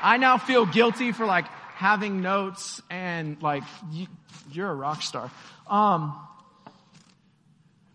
I 0.03 0.17
now 0.17 0.37
feel 0.37 0.67
guilty 0.67 1.11
for 1.11 1.25
like 1.25 1.47
having 1.75 2.21
notes 2.21 2.81
and 2.89 3.41
like, 3.41 3.63
you, 3.91 4.63
are 4.63 4.69
a 4.69 4.75
rock 4.75 5.01
star. 5.01 5.31
Um, 5.67 6.15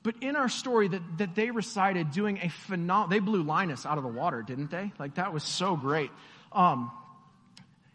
but 0.03 0.17
in 0.21 0.37
our 0.37 0.49
story 0.49 0.89
that, 0.89 1.03
that 1.19 1.35
they 1.35 1.51
recited 1.51 2.11
doing 2.11 2.39
a 2.43 2.49
phenomenal, 2.49 3.09
they 3.09 3.21
blew 3.21 3.43
Linus 3.43 3.87
out 3.87 3.99
of 3.99 4.05
the 4.05 4.11
water, 4.11 4.43
didn't 4.43 4.71
they? 4.71 4.93
Like 4.99 5.15
that 5.15 5.33
was 5.33 5.45
so 5.45 5.77
great. 5.77 6.11
Um, 6.51 6.91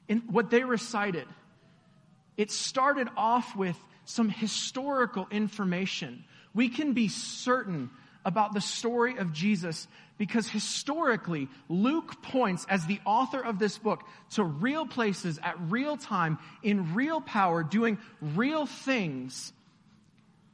in 0.07 0.19
what 0.29 0.49
they 0.49 0.63
recited, 0.63 1.27
it 2.37 2.51
started 2.51 3.09
off 3.17 3.55
with 3.55 3.77
some 4.05 4.29
historical 4.29 5.27
information. 5.31 6.23
We 6.53 6.69
can 6.69 6.93
be 6.93 7.09
certain 7.09 7.89
about 8.23 8.53
the 8.53 8.61
story 8.61 9.17
of 9.17 9.33
Jesus 9.33 9.87
because 10.17 10.47
historically, 10.47 11.49
Luke 11.69 12.21
points 12.23 12.65
as 12.69 12.85
the 12.85 12.99
author 13.05 13.39
of 13.39 13.59
this 13.59 13.77
book 13.77 14.03
to 14.31 14.43
real 14.43 14.85
places 14.85 15.39
at 15.43 15.55
real 15.69 15.97
time 15.97 16.39
in 16.63 16.95
real 16.95 17.21
power 17.21 17.63
doing 17.63 17.97
real 18.21 18.65
things 18.65 19.51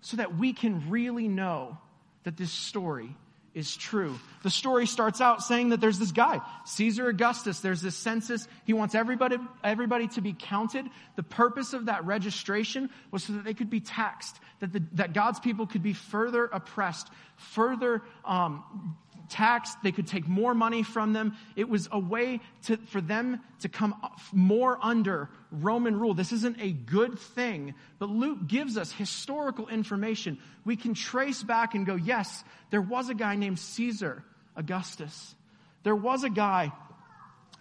so 0.04 0.18
that 0.18 0.38
we 0.38 0.54
can 0.54 0.90
really 0.90 1.28
know 1.28 1.78
that 2.24 2.38
this 2.38 2.52
story 2.52 3.16
is 3.54 3.76
true. 3.76 4.20
The 4.42 4.50
story 4.50 4.86
starts 4.86 5.22
out 5.22 5.44
saying 5.44 5.70
that 5.70 5.80
there's 5.80 6.00
this 6.00 6.12
guy, 6.12 6.42
Caesar 6.66 7.08
Augustus. 7.08 7.60
There's 7.60 7.82
this 7.82 7.96
census. 7.96 8.48
He 8.66 8.74
wants 8.74 8.96
everybody, 8.96 9.38
everybody 9.64 10.08
to 10.10 10.22
be 10.22 10.36
counted. 10.38 10.88
The 11.16 11.24
purpose 11.24 11.74
of 11.74 11.86
that 11.86 12.06
registration 12.06 12.90
was 13.12 13.24
so 13.24 13.34
that 13.34 13.46
they 13.46 13.54
could 13.54 13.70
be 13.70 13.80
taxed, 13.80 14.38
that, 14.60 14.74
the, 14.74 14.84
that 14.94 15.14
God's 15.14 15.40
people 15.40 15.68
could 15.68 15.84
be 15.84 15.94
further 15.94 16.46
oppressed, 16.46 17.10
further 17.38 18.02
um, 18.26 18.98
taxed. 19.30 19.78
They 19.84 19.92
could 19.92 20.08
take 20.08 20.28
more 20.28 20.54
money 20.54 20.84
from 20.84 21.14
them. 21.14 21.36
It 21.56 21.70
was 21.70 21.88
a 21.92 22.00
way 22.00 22.40
to, 22.64 22.78
for 22.78 23.02
them 23.02 23.42
to 23.62 23.70
come 23.70 23.96
more 24.32 24.78
under 24.82 25.30
Roman 25.52 26.00
rule. 26.00 26.14
This 26.14 26.32
isn't 26.32 26.62
a 26.62 26.72
good 26.72 27.20
thing, 27.20 27.74
but 28.00 28.10
Luke 28.10 28.48
gives 28.48 28.78
us 28.78 28.92
historical 28.92 29.68
information. 29.68 30.40
We 30.66 30.76
can 30.76 30.94
trace 30.94 31.44
back 31.44 31.76
and 31.76 31.86
go, 31.86 31.96
yes, 31.96 32.44
there 32.70 32.82
was 32.82 33.10
a 33.10 33.14
guy 33.14 33.36
named 33.36 33.60
Caesar 33.60 34.24
Augustus. 34.56 35.36
There 35.84 35.96
was 35.96 36.24
a 36.24 36.30
guy 36.30 36.72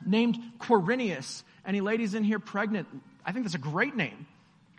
named 0.07 0.39
Quirinius. 0.59 1.43
Any 1.67 1.81
ladies 1.81 2.15
in 2.15 2.25
here 2.25 2.39
pregnant? 2.39 2.89
I 3.25 3.33
think 3.33 3.45
that's 3.45 3.55
a 3.55 3.59
great 3.59 3.95
name. 3.97 4.27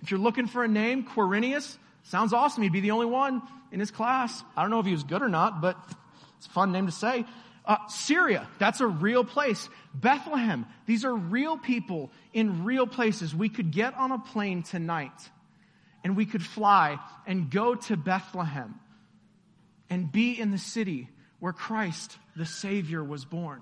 If 0.02 0.12
you're 0.12 0.20
looking 0.20 0.48
for 0.48 0.64
a 0.64 0.68
name, 0.68 1.06
Quirinius, 1.06 1.78
sounds 2.04 2.34
awesome. 2.34 2.64
He'd 2.64 2.74
be 2.74 2.82
the 2.82 2.92
only 2.92 3.06
one 3.06 3.42
in 3.72 3.80
his 3.80 3.90
class. 3.90 4.44
I 4.56 4.62
don't 4.62 4.72
know 4.72 4.80
if 4.80 4.86
he 4.86 4.92
was 4.92 5.04
good 5.04 5.22
or 5.22 5.30
not, 5.30 5.62
but 5.62 5.78
it's 6.44 6.50
a 6.50 6.54
fun 6.54 6.74
name 6.74 6.88
to 6.88 6.92
say. 6.92 7.26
Uh, 7.66 7.78
Syria, 7.88 8.46
that's 8.60 8.82
a 8.82 8.88
real 8.88 9.24
place. 9.24 9.70
Bethlehem, 9.94 10.66
these 10.86 11.06
are 11.06 11.16
real 11.16 11.58
people 11.58 12.12
in 12.34 12.66
real 12.66 12.86
places. 12.86 13.34
We 13.34 13.48
could 13.48 13.72
get 13.72 13.94
on 13.96 14.12
a 14.12 14.20
plane 14.20 14.64
tonight 14.64 15.12
and 16.04 16.18
we 16.18 16.26
could 16.26 16.44
fly 16.44 17.00
and 17.26 17.50
go 17.50 17.76
to 17.76 17.96
Bethlehem 17.96 18.78
and 19.90 20.12
be 20.12 20.38
in 20.38 20.52
the 20.52 20.58
city 20.58 21.08
where 21.40 21.54
Christ, 21.54 22.18
the 22.36 22.46
Savior, 22.46 23.02
was 23.02 23.24
born. 23.24 23.62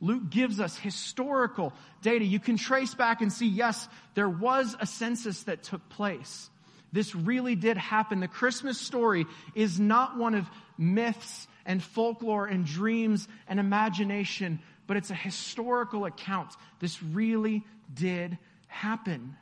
Luke 0.00 0.30
gives 0.30 0.60
us 0.60 0.78
historical 0.78 1.74
data. 2.00 2.24
You 2.24 2.40
can 2.40 2.56
trace 2.56 2.94
back 2.94 3.20
and 3.20 3.30
see, 3.30 3.48
yes, 3.48 3.86
there 4.14 4.28
was 4.28 4.74
a 4.80 4.86
census 4.86 5.42
that 5.42 5.62
took 5.62 5.86
place. 5.90 6.48
This 6.92 7.14
really 7.14 7.56
did 7.56 7.76
happen. 7.76 8.20
The 8.20 8.28
Christmas 8.28 8.80
story 8.80 9.26
is 9.54 9.78
not 9.78 10.16
one 10.16 10.34
of 10.34 10.46
myths 10.78 11.47
and 11.68 11.82
folklore 11.82 12.46
and 12.46 12.64
dreams 12.64 13.28
and 13.46 13.60
imagination, 13.60 14.58
but 14.88 14.96
it's 14.96 15.10
a 15.10 15.14
historical 15.14 16.06
account. 16.06 16.50
This 16.80 17.00
really 17.00 17.62
did 17.92 18.38
happen. 18.66 19.36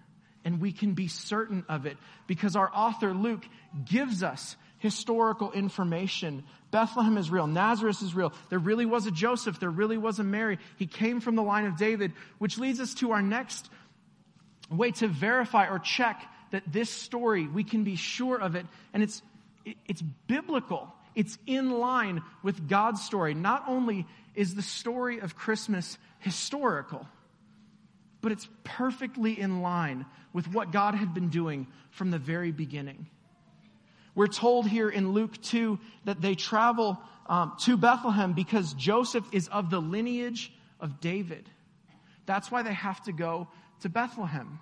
And 0.45 0.61
we 0.61 0.73
can 0.73 0.93
be 0.93 1.09
certain 1.09 1.65
of 1.69 1.87
it 1.87 1.97
because 2.27 2.55
our 2.57 2.71
author 2.73 3.15
Luke 3.15 3.45
gives 3.85 4.23
us 4.23 4.57
historical 4.79 5.53
information. 5.53 6.45
Bethlehem 6.71 7.17
is 7.17 7.31
real. 7.31 7.47
Nazareth 7.47 8.03
is 8.03 8.15
real. 8.15 8.33
There 8.51 8.59
really 8.59 8.87
was 8.87 9.07
a 9.07 9.11
Joseph. 9.11 9.59
There 9.59 9.71
really 9.71 9.97
was 9.97 10.19
a 10.19 10.25
Mary. 10.25 10.59
He 10.77 10.87
came 10.87 11.21
from 11.21 11.37
the 11.37 11.43
line 11.43 11.65
of 11.65 11.77
David, 11.77 12.13
which 12.39 12.59
leads 12.59 12.81
us 12.81 12.93
to 12.95 13.13
our 13.13 13.23
next 13.23 13.71
way 14.71 14.91
to 14.91 15.09
verify 15.09 15.69
or 15.69 15.79
check 15.79 16.23
that 16.51 16.65
this 16.73 16.91
story, 16.91 17.47
we 17.47 17.65
can 17.65 17.85
be 17.85 17.97
sure 17.97 18.41
of 18.41 18.57
it. 18.57 18.67
And 18.93 19.03
it's, 19.03 19.23
it's 19.87 20.03
biblical. 20.03 20.93
It's 21.17 21.39
in 21.47 21.71
line 21.71 22.23
with 22.45 22.69
God's 22.69 23.03
story. 23.03 23.35
Not 23.35 23.65
only 23.67 24.07
is 24.35 24.55
the 24.55 24.63
story 24.63 25.19
of 25.19 25.35
Christmas 25.35 25.99
historical, 26.21 27.09
but 28.21 28.33
it's 28.33 28.49
perfectly 28.63 29.39
in 29.41 29.63
line 29.63 30.05
with 30.35 30.47
what 30.53 30.73
God 30.73 30.95
had 30.95 31.15
been 31.15 31.31
doing 31.31 31.67
from 31.91 32.11
the 32.11 32.19
very 32.19 32.53
beginning. 32.53 33.09
We're 34.15 34.27
told 34.27 34.69
here 34.69 34.91
in 34.91 35.13
Luke 35.13 35.41
2 35.43 35.79
that 36.05 36.21
they 36.21 36.35
travel 36.35 36.99
um, 37.27 37.55
to 37.61 37.77
Bethlehem 37.79 38.35
because 38.35 38.75
Joseph 38.75 39.25
is 39.33 39.49
of 39.49 39.71
the 39.71 39.81
lineage 39.81 40.53
of 40.81 41.01
David. 41.01 41.49
That's 42.27 42.51
why 42.51 42.63
they 42.63 42.75
have 42.75 43.03
to 43.05 43.13
go 43.13 43.49
to 43.81 43.89
Bethlehem. 43.89 44.61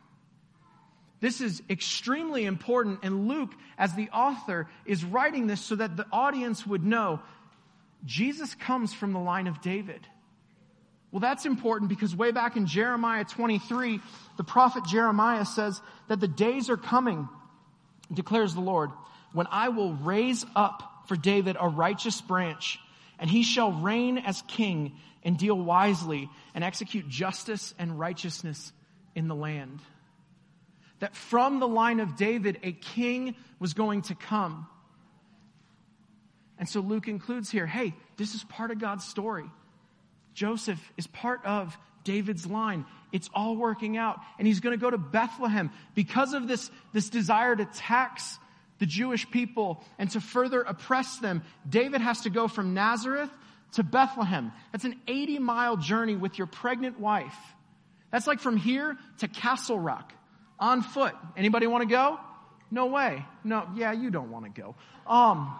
This 1.20 1.40
is 1.40 1.62
extremely 1.70 2.44
important, 2.44 3.00
and 3.02 3.28
Luke, 3.28 3.52
as 3.78 3.94
the 3.94 4.10
author, 4.10 4.68
is 4.84 5.04
writing 5.04 5.46
this 5.46 5.60
so 5.60 5.76
that 5.76 5.96
the 5.96 6.06
audience 6.12 6.66
would 6.66 6.84
know 6.84 7.20
Jesus 8.04 8.54
comes 8.54 8.92
from 8.92 9.12
the 9.12 9.18
line 9.18 9.46
of 9.46 9.60
David. 9.60 10.06
Well, 11.10 11.20
that's 11.20 11.46
important 11.46 11.88
because 11.88 12.14
way 12.14 12.32
back 12.32 12.56
in 12.56 12.66
Jeremiah 12.66 13.24
23, 13.24 14.00
the 14.36 14.44
prophet 14.44 14.84
Jeremiah 14.84 15.44
says 15.44 15.80
that 16.08 16.20
the 16.20 16.28
days 16.28 16.68
are 16.68 16.76
coming, 16.76 17.28
declares 18.12 18.52
the 18.52 18.60
Lord, 18.60 18.90
when 19.32 19.46
I 19.50 19.68
will 19.68 19.94
raise 19.94 20.44
up 20.56 21.04
for 21.06 21.16
David 21.16 21.56
a 21.58 21.68
righteous 21.68 22.20
branch, 22.20 22.78
and 23.18 23.30
he 23.30 23.44
shall 23.44 23.72
reign 23.72 24.18
as 24.18 24.42
king 24.48 24.96
and 25.22 25.38
deal 25.38 25.56
wisely 25.56 26.28
and 26.54 26.64
execute 26.64 27.08
justice 27.08 27.74
and 27.78 27.98
righteousness 27.98 28.72
in 29.14 29.28
the 29.28 29.34
land. 29.34 29.80
That 31.00 31.14
from 31.14 31.60
the 31.60 31.68
line 31.68 32.00
of 32.00 32.16
David, 32.16 32.60
a 32.62 32.72
king 32.72 33.34
was 33.58 33.74
going 33.74 34.02
to 34.02 34.14
come. 34.14 34.66
And 36.58 36.68
so 36.68 36.80
Luke 36.80 37.08
includes 37.08 37.50
here 37.50 37.66
hey, 37.66 37.94
this 38.16 38.34
is 38.34 38.44
part 38.44 38.70
of 38.70 38.78
God's 38.78 39.04
story. 39.04 39.44
Joseph 40.34 40.80
is 40.96 41.06
part 41.06 41.44
of 41.44 41.76
David's 42.02 42.46
line. 42.46 42.84
It's 43.12 43.30
all 43.34 43.56
working 43.56 43.96
out. 43.96 44.20
And 44.38 44.46
he's 44.46 44.60
going 44.60 44.76
to 44.76 44.80
go 44.80 44.90
to 44.90 44.98
Bethlehem 44.98 45.70
because 45.94 46.34
of 46.34 46.48
this, 46.48 46.70
this 46.92 47.08
desire 47.08 47.54
to 47.54 47.64
tax 47.64 48.38
the 48.78 48.86
Jewish 48.86 49.30
people 49.30 49.82
and 49.98 50.10
to 50.10 50.20
further 50.20 50.62
oppress 50.62 51.18
them. 51.18 51.42
David 51.68 52.00
has 52.00 52.22
to 52.22 52.30
go 52.30 52.48
from 52.48 52.74
Nazareth 52.74 53.30
to 53.72 53.82
Bethlehem. 53.82 54.52
That's 54.72 54.84
an 54.84 55.00
80 55.06 55.38
mile 55.38 55.76
journey 55.76 56.16
with 56.16 56.38
your 56.38 56.46
pregnant 56.46 56.98
wife. 57.00 57.36
That's 58.10 58.26
like 58.26 58.40
from 58.40 58.56
here 58.56 58.96
to 59.18 59.28
Castle 59.28 59.78
Rock 59.78 60.12
on 60.58 60.82
foot. 60.82 61.14
Anybody 61.36 61.66
want 61.66 61.82
to 61.82 61.88
go? 61.88 62.18
No 62.70 62.86
way. 62.86 63.24
No, 63.44 63.68
yeah, 63.74 63.92
you 63.92 64.10
don't 64.10 64.30
want 64.30 64.44
to 64.52 64.60
go. 64.60 64.74
Um, 65.06 65.54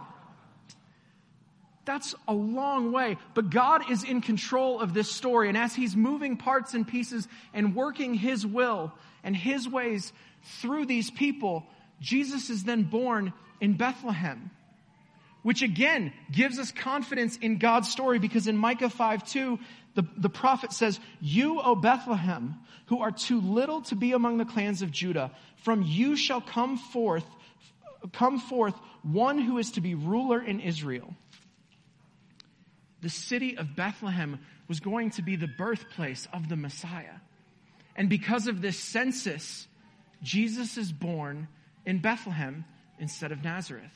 that's 1.85 2.15
a 2.27 2.33
long 2.33 2.93
way, 2.93 3.19
but 3.35 3.51
God 3.51 3.91
is 3.91 4.05
in 4.05 4.21
control 4.21 4.81
of 4.81 4.95
this 4.95 5.11
story. 5.11 5.49
And 5.49 5.57
as 5.57 5.75
He's 5.75 5.95
moving 5.95 6.37
parts 6.37 6.75
and 6.75 6.87
pieces 6.87 7.29
and 7.53 7.75
working 7.75 8.15
His 8.15 8.47
will 8.47 8.93
and 9.23 9.37
His 9.37 9.69
ways 9.69 10.13
through 10.61 10.87
these 10.87 11.11
people, 11.11 11.67
Jesus 12.01 12.51
is 12.51 12.65
then 12.65 12.85
born 12.85 13.33
in 13.61 13.75
Bethlehem, 13.75 14.51
which 15.43 15.63
again 15.63 16.13
gives 16.33 16.59
us 16.59 16.73
confidence 16.73 17.37
in 17.37 17.59
God's 17.59 17.91
story 17.91 18.19
because 18.19 18.47
in 18.47 18.57
Micah 18.57 18.91
5 18.91 19.29
2, 19.29 19.59
the, 19.95 20.07
the 20.17 20.29
prophet 20.29 20.73
says, 20.73 20.99
You, 21.21 21.61
O 21.61 21.75
Bethlehem, 21.75 22.57
who 22.87 23.01
are 23.01 23.13
too 23.13 23.41
little 23.41 23.83
to 23.83 23.95
be 23.95 24.13
among 24.13 24.39
the 24.39 24.45
clans 24.45 24.83
of 24.83 24.91
Judah, 24.91 25.31
from 25.57 25.83
you 25.83 26.17
shall 26.17 26.41
come 26.41 26.77
forth, 26.77 27.25
come 28.13 28.39
forth 28.39 28.75
one 29.03 29.39
who 29.39 29.59
is 29.59 29.73
to 29.73 29.81
be 29.81 29.95
ruler 29.95 30.43
in 30.43 30.61
Israel. 30.61 31.15
The 33.03 33.11
city 33.11 33.57
of 33.57 33.77
Bethlehem 33.77 34.41
was 34.67 34.81
going 34.81 35.11
to 35.11 35.23
be 35.23 35.37
the 35.37 35.47
birthplace 35.47 36.27
of 36.33 36.49
the 36.49 36.57
Messiah. 36.57 37.21
And 37.97 38.09
because 38.09 38.47
of 38.47 38.61
this 38.61 38.79
census, 38.79 39.69
Jesus 40.23 40.77
is 40.77 40.91
born 40.91 41.49
in 41.85 41.99
Bethlehem 41.99 42.65
instead 42.99 43.31
of 43.31 43.45
Nazareth. 43.45 43.93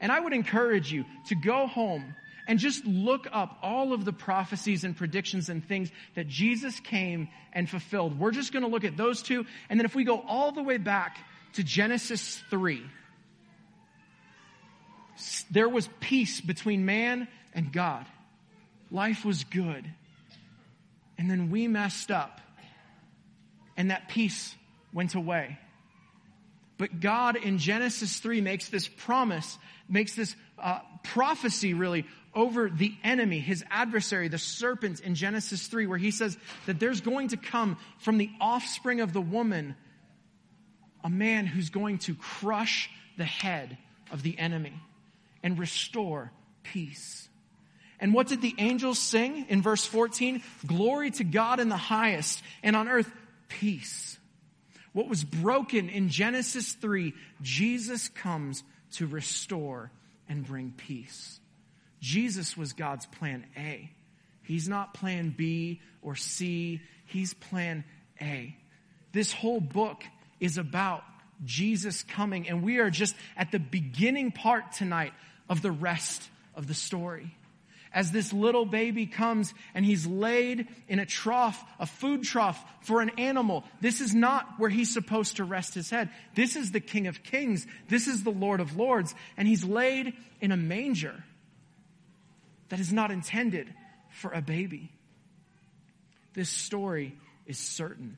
And 0.00 0.12
I 0.12 0.20
would 0.20 0.34
encourage 0.34 0.92
you 0.92 1.04
to 1.28 1.34
go 1.34 1.66
home 1.66 2.14
and 2.46 2.58
just 2.58 2.84
look 2.84 3.26
up 3.32 3.58
all 3.62 3.92
of 3.92 4.04
the 4.04 4.12
prophecies 4.12 4.84
and 4.84 4.96
predictions 4.96 5.48
and 5.48 5.66
things 5.66 5.90
that 6.14 6.28
Jesus 6.28 6.78
came 6.80 7.28
and 7.52 7.68
fulfilled. 7.68 8.18
We're 8.18 8.32
just 8.32 8.52
going 8.52 8.64
to 8.64 8.68
look 8.68 8.84
at 8.84 8.96
those 8.96 9.22
two. 9.22 9.46
And 9.68 9.80
then 9.80 9.84
if 9.84 9.94
we 9.94 10.04
go 10.04 10.22
all 10.26 10.52
the 10.52 10.62
way 10.62 10.76
back 10.76 11.18
to 11.54 11.62
Genesis 11.62 12.42
3, 12.50 12.82
there 15.50 15.68
was 15.68 15.88
peace 16.00 16.40
between 16.40 16.84
man 16.84 17.28
and 17.54 17.72
God. 17.72 18.06
Life 18.90 19.24
was 19.24 19.44
good. 19.44 19.84
And 21.16 21.30
then 21.30 21.50
we 21.50 21.68
messed 21.68 22.10
up. 22.10 22.40
And 23.76 23.90
that 23.90 24.08
peace 24.08 24.54
went 24.92 25.14
away. 25.14 25.58
But 26.76 27.00
God 27.00 27.36
in 27.36 27.58
Genesis 27.58 28.18
3 28.18 28.40
makes 28.40 28.68
this 28.68 28.88
promise, 28.88 29.58
makes 29.88 30.14
this 30.14 30.34
uh, 30.58 30.80
prophecy 31.02 31.74
really 31.74 32.04
over 32.34 32.68
the 32.68 32.94
enemy, 33.02 33.38
his 33.38 33.64
adversary, 33.70 34.28
the 34.28 34.38
serpent 34.38 35.00
in 35.00 35.14
Genesis 35.14 35.66
3, 35.66 35.86
where 35.86 35.98
he 35.98 36.10
says 36.10 36.36
that 36.66 36.80
there's 36.80 37.00
going 37.00 37.28
to 37.28 37.36
come 37.36 37.76
from 37.98 38.18
the 38.18 38.30
offspring 38.40 39.00
of 39.00 39.12
the 39.12 39.20
woman 39.20 39.74
a 41.02 41.10
man 41.10 41.46
who's 41.46 41.68
going 41.68 41.98
to 41.98 42.14
crush 42.14 42.88
the 43.18 43.24
head 43.24 43.76
of 44.10 44.22
the 44.22 44.38
enemy 44.38 44.72
and 45.42 45.58
restore 45.58 46.32
peace. 46.62 47.28
And 48.00 48.14
what 48.14 48.28
did 48.28 48.40
the 48.40 48.54
angels 48.58 48.98
sing 48.98 49.46
in 49.50 49.60
verse 49.60 49.84
14? 49.84 50.42
Glory 50.66 51.10
to 51.12 51.24
God 51.24 51.60
in 51.60 51.68
the 51.68 51.76
highest, 51.76 52.42
and 52.62 52.74
on 52.74 52.88
earth, 52.88 53.10
peace 53.48 54.18
what 54.94 55.08
was 55.08 55.24
broken 55.24 55.90
in 55.90 56.08
Genesis 56.08 56.72
3, 56.72 57.12
Jesus 57.42 58.08
comes 58.08 58.62
to 58.92 59.06
restore 59.06 59.90
and 60.28 60.46
bring 60.46 60.72
peace. 60.74 61.40
Jesus 62.04 62.54
was 62.54 62.74
God's 62.74 63.06
plan 63.06 63.46
A. 63.56 63.90
He's 64.42 64.68
not 64.68 64.92
plan 64.92 65.34
B 65.34 65.80
or 66.02 66.16
C, 66.16 66.82
he's 67.06 67.32
plan 67.32 67.82
A. 68.20 68.54
This 69.12 69.32
whole 69.32 69.58
book 69.58 70.04
is 70.38 70.58
about 70.58 71.02
Jesus 71.46 72.02
coming, 72.02 72.46
and 72.46 72.62
we 72.62 72.76
are 72.76 72.90
just 72.90 73.16
at 73.38 73.52
the 73.52 73.58
beginning 73.58 74.32
part 74.32 74.72
tonight 74.72 75.14
of 75.48 75.62
the 75.62 75.70
rest 75.70 76.22
of 76.54 76.66
the 76.66 76.74
story 76.74 77.34
as 77.90 78.10
this 78.10 78.34
little 78.34 78.66
baby 78.66 79.06
comes 79.06 79.54
and 79.72 79.82
he's 79.82 80.06
laid 80.06 80.68
in 80.88 80.98
a 80.98 81.06
trough, 81.06 81.64
a 81.78 81.86
food 81.86 82.22
trough 82.22 82.62
for 82.82 83.00
an 83.00 83.12
animal. 83.16 83.64
This 83.80 84.02
is 84.02 84.14
not 84.14 84.46
where 84.58 84.68
he's 84.68 84.92
supposed 84.92 85.36
to 85.36 85.44
rest 85.44 85.72
his 85.72 85.88
head. 85.88 86.10
This 86.34 86.54
is 86.54 86.70
the 86.70 86.80
King 86.80 87.06
of 87.06 87.22
Kings. 87.22 87.66
This 87.88 88.08
is 88.08 88.24
the 88.24 88.30
Lord 88.30 88.60
of 88.60 88.76
Lords. 88.76 89.14
And 89.38 89.48
he's 89.48 89.64
laid 89.64 90.12
in 90.42 90.52
a 90.52 90.56
manger 90.56 91.24
that 92.74 92.80
is 92.80 92.92
not 92.92 93.12
intended 93.12 93.72
for 94.08 94.32
a 94.32 94.42
baby. 94.42 94.90
This 96.32 96.50
story 96.50 97.16
is 97.46 97.56
certain. 97.56 98.16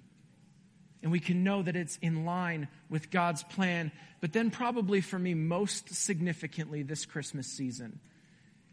And 1.03 1.13
we 1.13 1.21
can 1.21 1.45
know 1.45 1.61
that 1.61 1.77
it's 1.77 1.99
in 2.01 2.25
line 2.25 2.69
with 2.89 3.11
God's 3.11 3.43
plan. 3.43 3.93
But 4.23 4.33
then, 4.33 4.51
probably 4.51 5.03
for 5.03 5.19
me, 5.19 5.35
most 5.35 5.95
significantly 5.95 6.83
this 6.83 7.05
Christmas 7.05 7.47
season, 7.49 8.01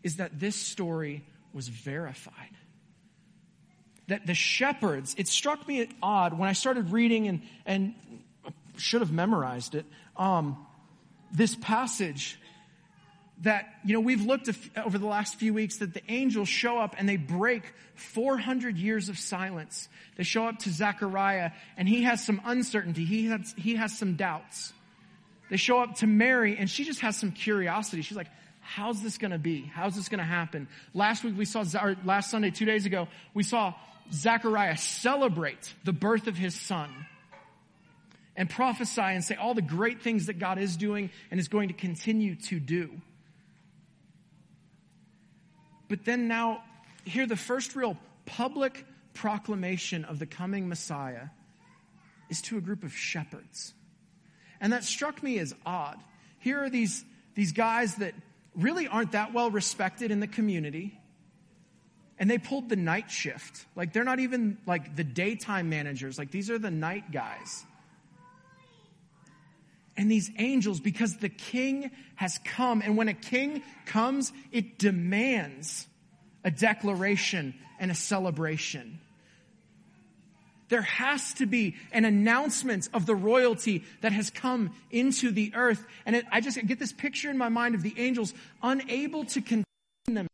is 0.04 0.16
that 0.16 0.40
this 0.40 0.56
story 0.56 1.26
was 1.52 1.68
verified. 1.68 2.56
That 4.08 4.26
the 4.26 4.36
shepherds, 4.36 5.16
it 5.18 5.28
struck 5.28 5.68
me 5.68 5.90
odd 6.02 6.40
when 6.40 6.48
I 6.48 6.54
started 6.54 6.94
reading 6.94 7.28
and, 7.28 7.42
and 7.66 7.94
should 8.78 9.02
have 9.02 9.12
memorized 9.12 9.76
it, 9.76 9.86
um, 10.16 10.66
this 11.34 11.58
passage 11.58 12.40
that, 13.42 13.66
you 13.84 13.94
know, 13.94 14.00
we've 14.00 14.26
looked 14.26 14.50
over 14.78 14.98
the 14.98 15.08
last 15.08 15.36
few 15.36 15.54
weeks 15.54 15.78
that 15.78 15.94
the 15.94 16.02
angels 16.08 16.48
show 16.48 16.78
up 16.78 16.96
and 16.98 17.10
they 17.10 17.18
break 17.18 17.64
400 17.96 18.78
years 18.78 19.10
of 19.10 19.18
silence. 19.18 19.90
They 20.16 20.24
show 20.24 20.46
up 20.46 20.60
to 20.60 20.70
Zechariah 20.72 21.52
and 21.76 21.90
he 21.90 22.04
has 22.04 22.24
some 22.26 22.42
uncertainty. 22.46 23.06
He 23.06 23.26
has, 23.28 23.54
he 23.58 23.76
has 23.76 23.98
some 23.98 24.16
doubts. 24.16 24.72
They 25.50 25.58
show 25.58 25.80
up 25.80 25.96
to 25.96 26.08
Mary 26.08 26.58
and 26.58 26.70
she 26.70 26.86
just 26.86 27.02
has 27.02 27.18
some 27.18 27.32
curiosity. 27.32 28.02
She's 28.02 28.18
like, 28.18 28.30
how's 28.62 29.02
this 29.02 29.18
going 29.18 29.32
to 29.32 29.38
be? 29.38 29.62
How's 29.62 29.96
this 29.96 30.10
going 30.10 30.20
to 30.20 30.26
happen? 30.26 30.68
Last 30.94 31.24
week 31.24 31.38
we 31.38 31.46
saw, 31.46 31.66
or 31.82 31.98
last 32.06 32.32
Sunday, 32.32 32.52
two 32.52 32.66
days 32.66 32.86
ago, 32.86 33.08
we 33.34 33.44
saw 33.44 33.74
Zechariah 34.12 34.78
celebrate 34.78 35.74
the 35.84 35.94
birth 35.94 36.28
of 36.28 36.38
his 36.38 36.56
son 36.56 36.90
and 38.36 38.50
prophesy 38.50 39.02
and 39.02 39.24
say 39.24 39.36
all 39.36 39.54
the 39.54 39.62
great 39.62 40.02
things 40.02 40.28
that 40.28 40.40
God 40.40 40.58
is 40.58 40.78
doing 40.78 41.10
and 41.30 41.40
is 41.40 41.48
going 41.48 41.68
to 41.68 41.74
continue 41.74 42.36
to 42.36 42.60
do. 42.60 42.90
But 45.94 46.06
then 46.06 46.28
now, 46.28 46.64
here 47.06 47.28
the 47.28 47.36
first 47.36 47.76
real 47.76 47.96
public 48.26 48.84
proclamation 49.14 50.06
of 50.06 50.18
the 50.18 50.26
coming 50.26 50.68
Messiah 50.68 51.28
is 52.32 52.42
to 52.42 52.58
a 52.58 52.62
group 52.62 52.84
of 52.84 52.96
shepherds. 52.96 53.76
And 54.60 54.74
that 54.74 54.84
struck 54.84 55.22
me 55.22 55.38
as 55.38 55.54
odd. 55.68 56.00
Here 56.40 56.64
are 56.64 56.70
these, 56.72 57.06
these 57.36 57.52
guys 57.52 57.94
that 57.98 58.16
really 58.56 58.88
aren't 58.88 59.12
that 59.12 59.36
well 59.36 59.52
respected 59.52 60.10
in 60.10 60.20
the 60.20 60.26
community. 60.26 61.00
And 62.18 62.28
they 62.28 62.40
pulled 62.40 62.70
the 62.70 62.76
night 62.76 63.12
shift. 63.12 63.64
Like 63.76 63.94
they're 63.94 64.04
not 64.04 64.20
even 64.20 64.58
like 64.66 64.96
the 64.96 65.04
daytime 65.04 65.70
managers. 65.70 66.18
Like 66.18 66.32
these 66.32 66.50
are 66.50 66.58
the 66.58 66.72
night 66.72 67.12
guys. 67.12 67.66
And 69.96 70.10
these 70.10 70.32
angels, 70.38 70.80
because 70.80 71.18
the 71.18 71.30
king 71.30 71.92
has 72.16 72.40
come, 72.44 72.82
and 72.82 72.98
when 72.98 73.10
a 73.10 73.14
king 73.14 73.62
comes, 73.86 74.34
it 74.52 74.80
demands 74.80 75.88
a 76.44 76.52
declaration 76.52 77.54
and 77.80 77.92
a 77.92 77.96
celebration. 77.96 79.00
There 80.70 80.82
has 80.82 81.34
to 81.36 81.46
be 81.46 81.76
an 81.92 82.06
announcement 82.06 82.90
of 82.94 83.06
the 83.06 83.14
royalty 83.14 83.84
that 84.02 84.12
has 84.12 84.32
come 84.32 84.74
into 84.90 85.30
the 85.30 85.54
earth. 85.54 85.86
And 86.06 86.16
it, 86.16 86.26
I 86.32 86.42
just 86.42 86.66
get 86.66 86.80
this 86.80 86.92
picture 86.92 87.30
in 87.30 87.38
my 87.38 87.50
mind 87.50 87.76
of 87.76 87.84
the 87.84 87.94
angels 87.98 88.34
unable 88.64 89.26
to 89.26 89.42
contain 89.42 89.66
them 90.08 90.28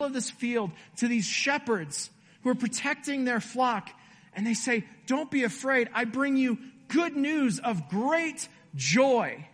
of 0.00 0.12
this 0.12 0.30
field 0.30 0.70
to 0.96 1.08
these 1.08 1.26
shepherds 1.26 2.10
who 2.42 2.50
are 2.50 2.54
protecting 2.54 3.24
their 3.24 3.40
flock. 3.40 3.90
And 4.34 4.46
they 4.46 4.54
say, 4.54 4.84
don't 5.06 5.30
be 5.30 5.44
afraid. 5.44 5.88
I 5.92 6.04
bring 6.04 6.36
you 6.36 6.58
good 6.94 7.16
news 7.16 7.58
of 7.58 7.88
great 7.88 8.48
joy. 8.76 9.46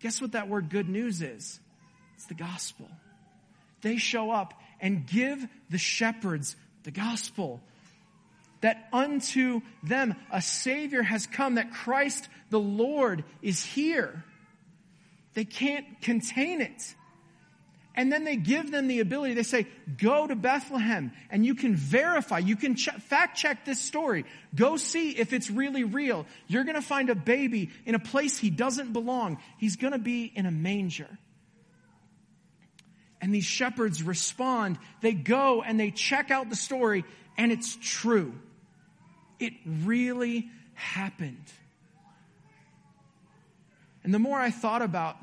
Guess 0.00 0.20
what 0.20 0.32
that 0.32 0.48
word 0.48 0.70
good 0.70 0.88
news 0.88 1.20
is? 1.20 1.60
It's 2.14 2.26
the 2.26 2.34
gospel. 2.34 2.88
They 3.82 3.98
show 3.98 4.30
up 4.30 4.54
and 4.80 5.06
give 5.06 5.46
the 5.70 5.78
shepherds 5.78 6.56
the 6.84 6.90
gospel. 6.90 7.60
That 8.62 8.88
unto 8.92 9.60
them 9.82 10.16
a 10.32 10.40
Savior 10.42 11.02
has 11.02 11.26
come, 11.26 11.56
that 11.56 11.72
Christ 11.72 12.28
the 12.50 12.58
Lord 12.58 13.22
is 13.42 13.62
here. 13.62 14.24
They 15.34 15.44
can't 15.44 16.00
contain 16.00 16.60
it. 16.60 16.94
And 17.98 18.12
then 18.12 18.22
they 18.22 18.36
give 18.36 18.70
them 18.70 18.86
the 18.86 19.00
ability, 19.00 19.34
they 19.34 19.42
say, 19.42 19.66
go 20.00 20.24
to 20.24 20.36
Bethlehem 20.36 21.10
and 21.30 21.44
you 21.44 21.56
can 21.56 21.74
verify, 21.74 22.38
you 22.38 22.54
can 22.54 22.76
fact 22.76 23.36
check 23.36 23.64
this 23.64 23.80
story. 23.80 24.24
Go 24.54 24.76
see 24.76 25.10
if 25.10 25.32
it's 25.32 25.50
really 25.50 25.82
real. 25.82 26.24
You're 26.46 26.62
gonna 26.62 26.80
find 26.80 27.10
a 27.10 27.16
baby 27.16 27.70
in 27.84 27.96
a 27.96 27.98
place 27.98 28.38
he 28.38 28.50
doesn't 28.50 28.92
belong. 28.92 29.38
He's 29.58 29.74
gonna 29.74 29.98
be 29.98 30.26
in 30.26 30.46
a 30.46 30.52
manger. 30.52 31.08
And 33.20 33.34
these 33.34 33.44
shepherds 33.44 34.00
respond. 34.00 34.78
They 35.00 35.12
go 35.12 35.62
and 35.62 35.80
they 35.80 35.90
check 35.90 36.30
out 36.30 36.50
the 36.50 36.56
story 36.56 37.04
and 37.36 37.50
it's 37.50 37.76
true. 37.82 38.32
It 39.40 39.54
really 39.66 40.48
happened. 40.74 41.50
And 44.04 44.14
the 44.14 44.20
more 44.20 44.38
I 44.38 44.52
thought 44.52 44.82
about 44.82 45.16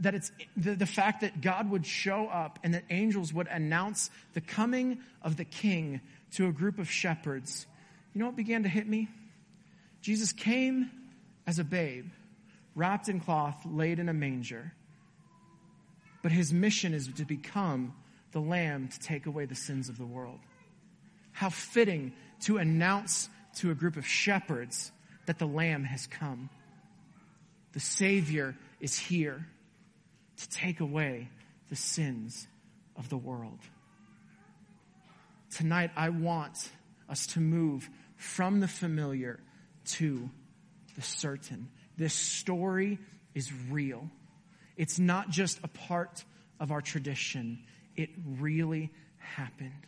that 0.00 0.14
it's 0.14 0.32
the, 0.56 0.74
the 0.74 0.86
fact 0.86 1.20
that 1.20 1.40
God 1.40 1.70
would 1.70 1.86
show 1.86 2.26
up 2.26 2.58
and 2.64 2.74
that 2.74 2.84
angels 2.90 3.32
would 3.32 3.46
announce 3.48 4.10
the 4.32 4.40
coming 4.40 4.98
of 5.22 5.36
the 5.36 5.44
king 5.44 6.00
to 6.32 6.46
a 6.46 6.52
group 6.52 6.78
of 6.78 6.90
shepherds, 6.90 7.66
you 8.14 8.18
know 8.18 8.26
what 8.26 8.36
began 8.36 8.62
to 8.62 8.68
hit 8.68 8.88
me? 8.88 9.08
Jesus 10.00 10.32
came 10.32 10.90
as 11.46 11.58
a 11.58 11.64
babe, 11.64 12.06
wrapped 12.74 13.08
in 13.08 13.20
cloth, 13.20 13.64
laid 13.66 13.98
in 13.98 14.08
a 14.08 14.14
manger. 14.14 14.72
But 16.22 16.32
his 16.32 16.52
mission 16.52 16.94
is 16.94 17.08
to 17.08 17.24
become 17.24 17.94
the 18.32 18.40
lamb 18.40 18.88
to 18.88 19.00
take 19.00 19.26
away 19.26 19.44
the 19.44 19.54
sins 19.54 19.88
of 19.88 19.98
the 19.98 20.06
world. 20.06 20.38
How 21.32 21.50
fitting 21.50 22.12
to 22.42 22.58
announce 22.58 23.28
to 23.56 23.70
a 23.70 23.74
group 23.74 23.96
of 23.96 24.06
shepherds 24.06 24.92
that 25.26 25.38
the 25.38 25.46
lamb 25.46 25.84
has 25.84 26.06
come. 26.06 26.48
The 27.72 27.80
savior 27.80 28.56
is 28.80 28.98
here 28.98 29.46
to 30.40 30.48
take 30.48 30.80
away 30.80 31.28
the 31.68 31.76
sins 31.76 32.46
of 32.96 33.08
the 33.08 33.16
world. 33.16 33.58
Tonight, 35.50 35.90
I 35.96 36.08
want 36.10 36.70
us 37.08 37.26
to 37.28 37.40
move 37.40 37.88
from 38.16 38.60
the 38.60 38.68
familiar 38.68 39.40
to 39.84 40.30
the 40.96 41.02
certain. 41.02 41.68
This 41.96 42.14
story 42.14 42.98
is 43.34 43.52
real. 43.70 44.08
It's 44.76 44.98
not 44.98 45.30
just 45.30 45.58
a 45.62 45.68
part 45.68 46.24
of 46.58 46.70
our 46.70 46.80
tradition. 46.80 47.64
It 47.96 48.10
really 48.38 48.90
happened. 49.18 49.86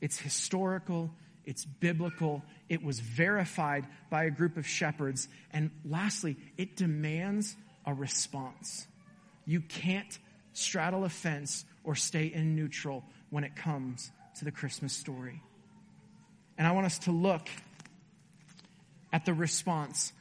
It's 0.00 0.18
historical. 0.18 1.10
It's 1.44 1.64
biblical. 1.64 2.42
It 2.68 2.84
was 2.84 3.00
verified 3.00 3.86
by 4.10 4.24
a 4.24 4.30
group 4.30 4.56
of 4.56 4.66
shepherds. 4.66 5.28
And 5.50 5.70
lastly, 5.84 6.36
it 6.58 6.76
demands 6.76 7.56
a 7.86 7.94
response. 7.94 8.86
You 9.44 9.60
can't 9.60 10.18
straddle 10.52 11.04
a 11.04 11.08
fence 11.08 11.64
or 11.84 11.94
stay 11.94 12.26
in 12.26 12.54
neutral 12.54 13.04
when 13.30 13.44
it 13.44 13.56
comes 13.56 14.10
to 14.38 14.44
the 14.44 14.52
Christmas 14.52 14.92
story. 14.92 15.42
And 16.58 16.66
I 16.66 16.72
want 16.72 16.86
us 16.86 16.98
to 17.00 17.10
look 17.10 17.48
at 19.12 19.26
the 19.26 19.34
response 19.34 20.12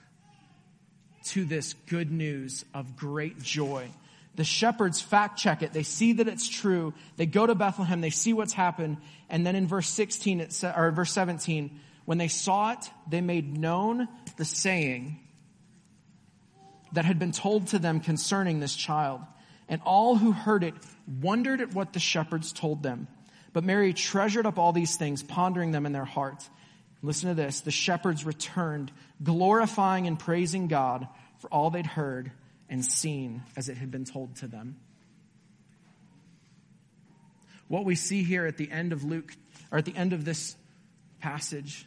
to 1.26 1.46
this 1.46 1.74
good 1.88 2.12
news 2.12 2.66
of 2.74 2.96
great 2.96 3.42
joy. 3.42 3.90
The 4.36 4.44
shepherds 4.44 5.02
fact 5.02 5.38
check 5.38 5.62
it. 5.62 5.74
They 5.74 5.84
see 5.84 6.14
that 6.14 6.28
it's 6.28 6.48
true. 6.48 6.94
They 7.18 7.26
go 7.26 7.46
to 7.46 7.54
Bethlehem. 7.54 8.02
They 8.02 8.10
see 8.10 8.34
what's 8.34 8.54
happened. 8.54 8.98
And 9.30 9.46
then 9.46 9.56
in 9.56 9.68
verse 9.68 9.90
16, 9.90 10.40
it 10.40 10.54
sa- 10.54 10.74
or 10.76 10.92
verse 10.92 11.12
17, 11.12 11.80
when 12.06 12.18
they 12.18 12.30
saw 12.30 12.72
it, 12.72 12.90
they 13.10 13.22
made 13.22 13.58
known 13.58 14.08
the 14.38 14.46
saying 14.46 15.20
that 16.94 17.06
had 17.06 17.20
been 17.20 17.32
told 17.32 17.68
to 17.68 17.80
them 17.80 18.00
concerning 18.00 18.60
this 18.60 18.76
child. 18.76 19.22
And 19.70 19.82
all 19.86 20.16
who 20.16 20.32
heard 20.32 20.64
it 20.64 20.74
wondered 21.22 21.62
at 21.62 21.74
what 21.74 21.94
the 21.94 22.00
shepherds 22.00 22.52
told 22.52 22.84
them. 22.84 23.08
But 23.54 23.64
Mary 23.64 23.94
treasured 23.94 24.46
up 24.46 24.60
all 24.60 24.74
these 24.74 24.96
things, 24.98 25.24
pondering 25.24 25.72
them 25.72 25.86
in 25.86 25.92
their 25.92 26.06
hearts. 26.06 26.50
Listen 27.02 27.30
to 27.30 27.36
this. 27.36 27.62
The 27.62 27.72
shepherds 27.72 28.26
returned, 28.26 28.92
glorifying 29.24 30.08
and 30.08 30.20
praising 30.20 30.68
God 30.68 31.08
for 31.40 31.48
all 31.50 31.70
they'd 31.70 31.86
heard 31.86 32.32
and 32.70 32.86
seen 32.86 33.44
as 33.58 33.70
it 33.70 33.78
had 33.78 33.92
been 33.92 34.06
told 34.06 34.36
to 34.38 34.48
them. 34.48 34.78
What 37.68 37.86
we 37.86 37.96
see 37.96 38.24
here 38.24 38.46
at 38.46 38.58
the 38.58 38.70
end 38.70 38.94
of 38.94 39.04
Luke, 39.04 39.34
or 39.72 39.78
at 39.78 39.86
the 39.86 39.96
end 39.96 40.14
of 40.14 40.26
this 40.26 40.56
passage, 41.20 41.86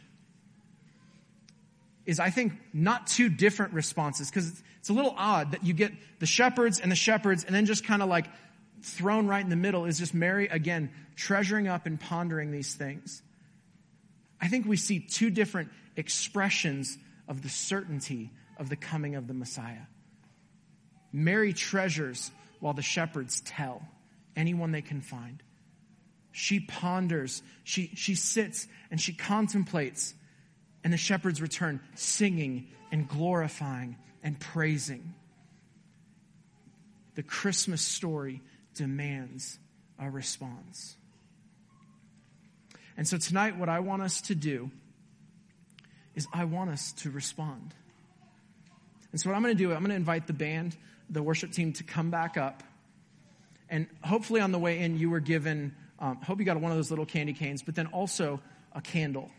is 2.05 2.19
I 2.19 2.29
think 2.29 2.53
not 2.73 3.07
two 3.07 3.29
different 3.29 3.73
responses 3.73 4.29
because 4.29 4.63
it's 4.85 4.91
a 4.91 4.93
little 4.93 5.15
odd 5.17 5.53
that 5.53 5.65
you 5.65 5.73
get 5.73 5.93
the 6.19 6.27
shepherds 6.27 6.79
and 6.79 6.91
the 6.91 6.95
shepherds 6.95 7.43
and 7.43 7.55
then 7.55 7.65
just 7.65 7.83
kind 7.85 8.03
of 8.03 8.07
like 8.07 8.27
thrown 8.83 9.25
right 9.25 9.43
in 9.43 9.49
the 9.49 9.55
middle 9.55 9.85
is 9.85 9.97
just 9.97 10.13
Mary 10.13 10.47
again 10.47 10.91
treasuring 11.15 11.67
up 11.67 11.87
and 11.87 11.99
pondering 11.99 12.51
these 12.51 12.75
things. 12.75 13.23
I 14.39 14.47
think 14.47 14.67
we 14.67 14.77
see 14.77 14.99
two 14.99 15.31
different 15.31 15.71
expressions 15.95 16.99
of 17.27 17.41
the 17.41 17.49
certainty 17.49 18.29
of 18.59 18.69
the 18.69 18.75
coming 18.75 19.15
of 19.15 19.25
the 19.25 19.33
Messiah. 19.33 19.87
Mary 21.11 21.51
treasures 21.51 22.29
while 22.59 22.73
the 22.73 22.83
shepherds 22.83 23.41
tell 23.41 23.81
anyone 24.35 24.71
they 24.71 24.83
can 24.83 25.01
find. 25.01 25.41
She 26.31 26.59
ponders, 26.59 27.41
she, 27.63 27.89
she 27.95 28.13
sits 28.13 28.67
and 28.91 29.01
she 29.01 29.13
contemplates 29.13 30.13
and 30.83 30.93
the 30.93 30.97
shepherds 30.97 31.41
return 31.41 31.79
singing 31.95 32.67
and 32.91 33.09
glorifying 33.09 33.97
and 34.25 34.37
praising. 34.39 35.13
The 37.13 37.23
Christmas 37.23 37.81
story 37.81 38.41
demands 38.73 39.57
a 39.99 40.09
response. 40.09 40.97
And 42.97 43.07
so 43.07 43.17
tonight, 43.17 43.57
what 43.57 43.69
I 43.69 43.79
want 43.79 44.01
us 44.01 44.21
to 44.21 44.35
do 44.35 44.71
is 46.15 46.27
I 46.33 46.45
want 46.45 46.71
us 46.71 46.91
to 46.93 47.11
respond. 47.11 47.73
And 49.11 49.21
so, 49.21 49.29
what 49.29 49.35
I'm 49.35 49.43
going 49.43 49.55
to 49.55 49.63
do, 49.63 49.71
I'm 49.71 49.79
going 49.79 49.89
to 49.89 49.95
invite 49.95 50.27
the 50.27 50.33
band, 50.33 50.75
the 51.09 51.21
worship 51.21 51.51
team, 51.51 51.73
to 51.73 51.83
come 51.83 52.09
back 52.09 52.35
up. 52.35 52.63
And 53.69 53.87
hopefully, 54.03 54.41
on 54.41 54.51
the 54.51 54.59
way 54.59 54.79
in, 54.79 54.97
you 54.97 55.09
were 55.09 55.19
given, 55.19 55.75
um, 55.99 56.17
hope 56.17 56.39
you 56.39 56.45
got 56.45 56.59
one 56.59 56.71
of 56.71 56.77
those 56.77 56.89
little 56.89 57.05
candy 57.05 57.33
canes, 57.33 57.61
but 57.61 57.75
then 57.75 57.87
also 57.87 58.41
a 58.73 58.81
candle. 58.81 59.29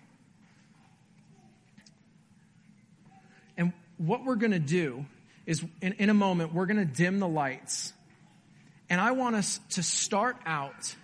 And 3.57 3.72
what 3.99 4.25
we're 4.25 4.37
going 4.37 4.53
to 4.53 4.59
do 4.59 5.07
is, 5.47 5.65
in, 5.81 5.95
in 5.95 6.11
a 6.11 6.15
moment, 6.15 6.53
we're 6.53 6.67
going 6.67 6.79
to 6.79 6.85
dim 6.85 7.19
the 7.19 7.29
lights. 7.29 7.93
And 8.89 9.01
I 9.01 9.13
want 9.13 9.37
us 9.37 9.61
to 9.71 9.83
start 9.83 10.37
out 10.45 10.95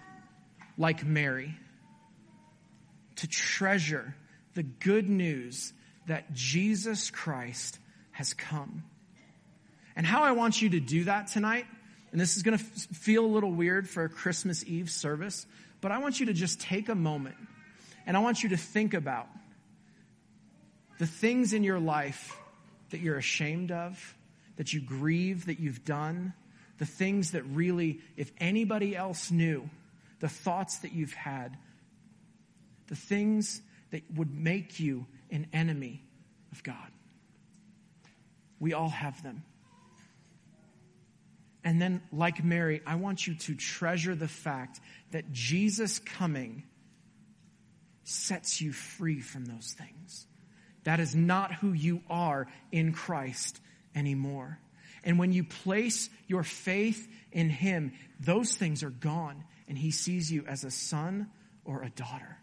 like 0.79 1.05
Mary, 1.05 1.55
to 3.17 3.27
treasure 3.27 4.15
the 4.55 4.63
good 4.63 5.09
news 5.09 5.73
that 6.07 6.33
Jesus 6.33 7.11
Christ 7.11 7.79
has 8.13 8.35
come. 8.35 8.85
And 9.95 10.07
how 10.07 10.23
I 10.23 10.33
want 10.33 10.61
you 10.61 10.71
to 10.71 10.81
do 10.81 11.05
that 11.05 11.29
tonight, 11.29 11.67
and 12.11 12.21
this 12.21 12.37
is 12.37 12.43
going 12.43 12.59
to 12.59 12.65
f- 12.65 12.71
feel 12.97 13.25
a 13.25 13.27
little 13.27 13.53
weird 13.53 13.89
for 13.89 14.05
a 14.05 14.09
Christmas 14.09 14.65
Eve 14.67 14.91
service, 14.91 15.47
but 15.81 15.93
I 15.93 15.99
want 15.99 16.21
you 16.21 16.27
to 16.27 16.33
just 16.33 16.61
take 16.61 16.89
a 16.89 16.95
moment 16.95 17.37
and 18.07 18.17
I 18.17 18.21
want 18.21 18.43
you 18.43 18.51
to 18.51 18.57
think 18.57 18.95
about 18.95 19.29
the 20.99 21.07
things 21.07 21.53
in 21.53 21.65
your 21.65 21.79
life 21.79 22.37
that 22.93 23.01
you're 23.01 23.19
ashamed 23.19 23.71
of, 23.71 24.17
that 24.57 24.73
you 24.73 24.81
grieve 24.81 25.47
that 25.47 25.59
you've 25.61 25.85
done, 25.85 26.33
the 26.79 26.87
things 26.87 27.33
that 27.33 27.43
really, 27.45 28.01
if 28.17 28.33
anybody 28.39 28.97
else 28.97 29.31
knew, 29.31 29.69
the 30.21 30.29
thoughts 30.29 30.79
that 30.79 30.93
you've 30.93 31.13
had, 31.13 31.57
the 32.87 32.97
things 32.97 33.61
that 33.91 34.03
would 34.15 34.35
make 34.35 34.81
you 34.81 35.07
an 35.31 35.47
enemy 35.53 36.03
of 36.53 36.63
God. 36.63 36.77
We 38.61 38.73
all 38.73 38.89
have 38.89 39.23
them. 39.23 39.43
And 41.65 41.81
then, 41.81 42.03
like 42.13 42.43
Mary, 42.43 42.83
I 42.87 42.97
want 42.97 43.27
you 43.27 43.35
to 43.35 43.55
treasure 43.55 44.15
the 44.15 44.29
fact 44.29 44.81
that 45.13 45.33
Jesus 45.33 45.99
coming 45.99 46.65
sets 48.05 48.61
you 48.61 48.73
free 48.73 49.21
from 49.21 49.45
those 49.45 49.75
things. 49.79 50.27
That 50.85 51.01
is 51.01 51.15
not 51.15 51.55
who 51.55 51.73
you 51.73 52.03
are 52.11 52.49
in 52.71 52.93
Christ 52.93 53.61
anymore. 53.95 54.59
And 55.05 55.19
when 55.19 55.33
you 55.33 55.45
place 55.45 56.09
your 56.27 56.43
faith 56.43 57.09
in 57.31 57.51
Him, 57.51 57.93
those 58.21 58.55
things 58.55 58.83
are 58.83 58.91
gone, 58.91 59.45
and 59.69 59.77
He 59.77 59.91
sees 59.91 60.31
you 60.31 60.45
as 60.47 60.65
a 60.65 60.71
son 60.71 61.29
or 61.65 61.83
a 61.83 61.91
daughter. 61.91 62.39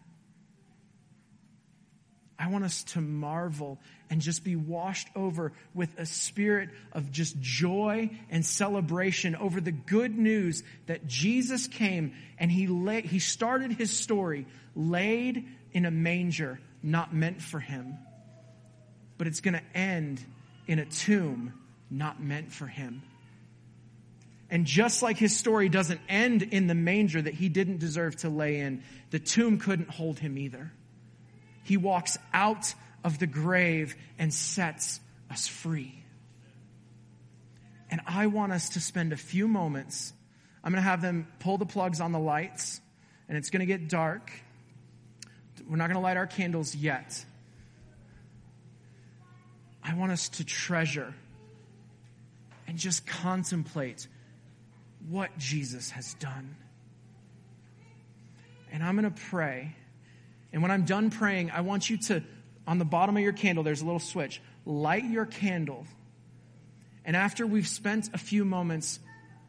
I 2.38 2.46
want 2.46 2.64
us 2.64 2.84
to 2.84 3.02
marvel 3.02 3.78
and 4.08 4.22
just 4.22 4.44
be 4.44 4.56
washed 4.56 5.08
over 5.14 5.52
with 5.74 5.90
a 5.98 6.06
spirit 6.06 6.70
of 6.92 7.12
just 7.12 7.38
joy 7.38 8.10
and 8.30 8.44
celebration 8.46 9.36
over 9.36 9.60
the 9.60 9.72
good 9.72 10.16
news 10.16 10.62
that 10.86 11.06
Jesus 11.06 11.66
came 11.66 12.14
and 12.38 12.50
he 12.50 12.66
lay, 12.66 13.02
he 13.02 13.18
started 13.18 13.72
his 13.72 13.90
story 13.90 14.46
laid 14.74 15.46
in 15.72 15.84
a 15.84 15.90
manger 15.90 16.58
not 16.82 17.14
meant 17.14 17.42
for 17.42 17.60
him 17.60 17.98
but 19.20 19.26
it's 19.26 19.40
going 19.40 19.52
to 19.52 19.76
end 19.76 20.24
in 20.66 20.78
a 20.78 20.86
tomb 20.86 21.52
not 21.90 22.22
meant 22.22 22.50
for 22.50 22.66
him 22.66 23.02
and 24.48 24.64
just 24.64 25.02
like 25.02 25.18
his 25.18 25.36
story 25.36 25.68
doesn't 25.68 26.00
end 26.08 26.42
in 26.42 26.66
the 26.66 26.74
manger 26.74 27.20
that 27.20 27.34
he 27.34 27.50
didn't 27.50 27.78
deserve 27.78 28.16
to 28.16 28.30
lay 28.30 28.60
in 28.60 28.82
the 29.10 29.18
tomb 29.18 29.58
couldn't 29.58 29.90
hold 29.90 30.18
him 30.18 30.38
either 30.38 30.72
he 31.64 31.76
walks 31.76 32.18
out 32.32 32.74
of 33.04 33.18
the 33.18 33.26
grave 33.26 33.94
and 34.18 34.32
sets 34.32 35.00
us 35.30 35.46
free. 35.46 35.94
And 37.90 38.00
I 38.06 38.26
want 38.26 38.52
us 38.52 38.70
to 38.70 38.80
spend 38.80 39.12
a 39.12 39.16
few 39.16 39.48
moments. 39.48 40.12
I'm 40.62 40.72
going 40.72 40.82
to 40.82 40.88
have 40.88 41.02
them 41.02 41.26
pull 41.40 41.58
the 41.58 41.66
plugs 41.66 42.00
on 42.00 42.12
the 42.12 42.18
lights, 42.18 42.80
and 43.28 43.36
it's 43.36 43.50
going 43.50 43.60
to 43.60 43.66
get 43.66 43.88
dark. 43.88 44.30
We're 45.68 45.76
not 45.76 45.86
going 45.86 45.96
to 45.96 46.02
light 46.02 46.16
our 46.16 46.26
candles 46.26 46.74
yet. 46.74 47.24
I 49.82 49.94
want 49.94 50.12
us 50.12 50.28
to 50.30 50.44
treasure 50.44 51.14
and 52.66 52.78
just 52.78 53.06
contemplate 53.06 54.06
what 55.08 55.36
Jesus 55.38 55.90
has 55.90 56.14
done. 56.14 56.56
And 58.72 58.82
I'm 58.82 58.96
going 58.96 59.12
to 59.12 59.20
pray 59.28 59.74
and 60.52 60.62
when 60.62 60.70
I'm 60.70 60.84
done 60.84 61.10
praying, 61.10 61.50
I 61.50 61.60
want 61.60 61.88
you 61.88 61.96
to, 61.98 62.22
on 62.66 62.78
the 62.78 62.84
bottom 62.84 63.16
of 63.16 63.22
your 63.22 63.32
candle, 63.32 63.62
there's 63.62 63.82
a 63.82 63.84
little 63.84 64.00
switch. 64.00 64.40
Light 64.66 65.04
your 65.04 65.26
candle. 65.26 65.86
And 67.04 67.16
after 67.16 67.46
we've 67.46 67.68
spent 67.68 68.10
a 68.12 68.18
few 68.18 68.44
moments 68.44 68.98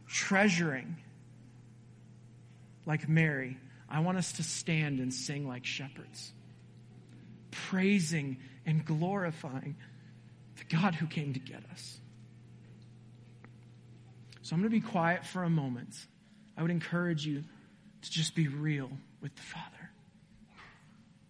treasuring, 0.08 0.98
like 2.86 3.10
Mary, 3.10 3.58
I 3.89 4.02
want 4.02 4.17
us 4.17 4.34
to 4.34 4.44
stand 4.44 5.00
and 5.00 5.13
sing 5.13 5.48
like 5.48 5.65
shepherds, 5.65 6.32
praising 7.50 8.38
and 8.65 8.86
glorifying 8.86 9.76
the 10.62 10.76
God 10.76 10.95
who 10.95 11.08
came 11.08 11.34
to 11.34 11.39
get 11.39 11.63
us. 11.71 11.97
So 14.41 14.56
I'm 14.56 14.62
going 14.62 14.71
to 14.71 14.80
be 14.80 14.86
quiet 14.86 15.26
for 15.26 15.43
a 15.43 15.50
moment. 15.50 15.95
I 16.58 16.62
would 16.62 16.71
encourage 16.71 17.26
you 17.26 17.43
to 18.02 18.12
just 18.12 18.36
be 18.36 18.47
real 18.47 18.89
with 19.21 19.36
the 19.36 19.41
Father. 19.41 19.81